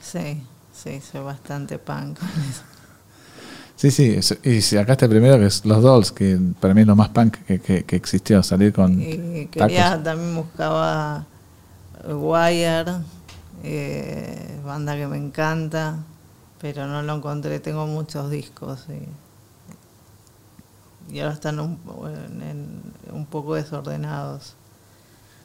[0.00, 0.42] sí,
[0.72, 2.62] sí, soy bastante punk con eso.
[3.80, 6.82] Sí, sí, y si acá está el primero que es Los Dolls, que para mí
[6.82, 10.02] es lo más punk que, que- que existió, salir con Y tacos.
[10.04, 11.24] también buscaba
[12.06, 12.84] Wire,
[13.62, 15.96] eh, banda que me encanta,
[16.60, 17.58] pero no lo encontré.
[17.60, 18.84] Tengo muchos discos
[21.10, 22.82] y, y ahora están un, en- en-
[23.14, 24.56] un poco desordenados,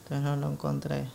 [0.02, 1.06] entonces no lo encontré.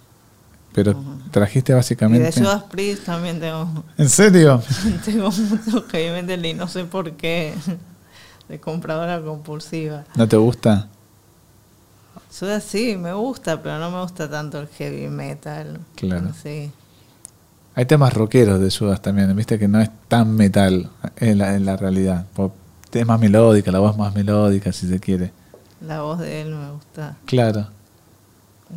[0.74, 0.96] Pero
[1.32, 2.32] trajiste Y básicamente...
[2.32, 4.62] de Judas Priest también tengo, ¿En serio?
[5.06, 7.54] tengo mucho heavy metal y no sé por qué,
[8.50, 10.06] de compradora compulsiva.
[10.16, 10.88] ¿No te gusta?
[12.38, 15.80] Judas sí, me gusta, pero no me gusta tanto el heavy metal.
[15.96, 16.32] Claro.
[16.42, 16.72] Sí.
[17.76, 21.66] Hay temas rockeros de Judas también, viste que no es tan metal en la, en
[21.66, 22.26] la realidad.
[22.92, 25.32] Es más melódica, la voz más melódica si se quiere.
[25.86, 27.18] La voz de él me gusta.
[27.26, 27.68] Claro.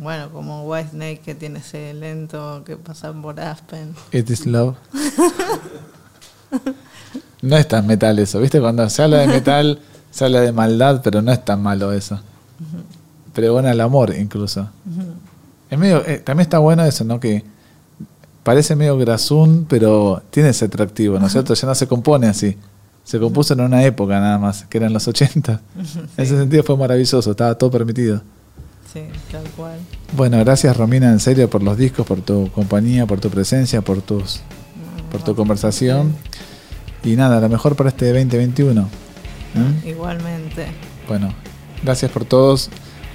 [0.01, 3.95] Bueno, como White Snake que tiene ese lento que pasa por Aspen.
[4.11, 4.75] It is love.
[7.41, 9.79] No es tan metal eso, viste cuando se habla de metal,
[10.09, 12.19] se habla de maldad, pero no es tan malo eso.
[13.33, 14.67] Pero bueno, el amor incluso.
[15.69, 17.19] Es medio, eh, también está bueno eso, ¿no?
[17.19, 17.43] Que
[18.41, 21.53] parece medio grasún, pero tiene ese atractivo, ¿no es cierto?
[21.53, 22.57] Ya no se compone así.
[23.03, 25.61] Se compuso en una época nada más, que eran los 80.
[26.17, 28.21] En ese sentido fue maravilloso, estaba todo permitido.
[28.95, 29.77] Sí, tal cual.
[30.15, 34.01] Bueno, gracias Romina, en serio, por los discos, por tu compañía, por tu presencia, por
[34.01, 34.39] tus
[35.11, 36.15] por tu conversación.
[37.03, 38.81] Y nada, lo mejor para este 2021.
[38.81, 39.89] ¿eh?
[39.89, 40.67] Igualmente.
[41.09, 41.33] Bueno,
[41.83, 42.69] gracias por todos.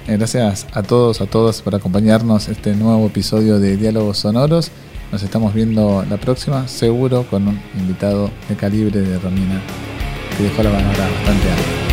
[0.07, 4.69] eh, Gracias a todos, a todas por acompañarnos este nuevo episodio de Diálogos Sonoros.
[5.11, 9.59] Nos estamos viendo la próxima, seguro con un invitado de calibre de Romina,
[10.37, 11.90] que dejó la palabra bastante alta.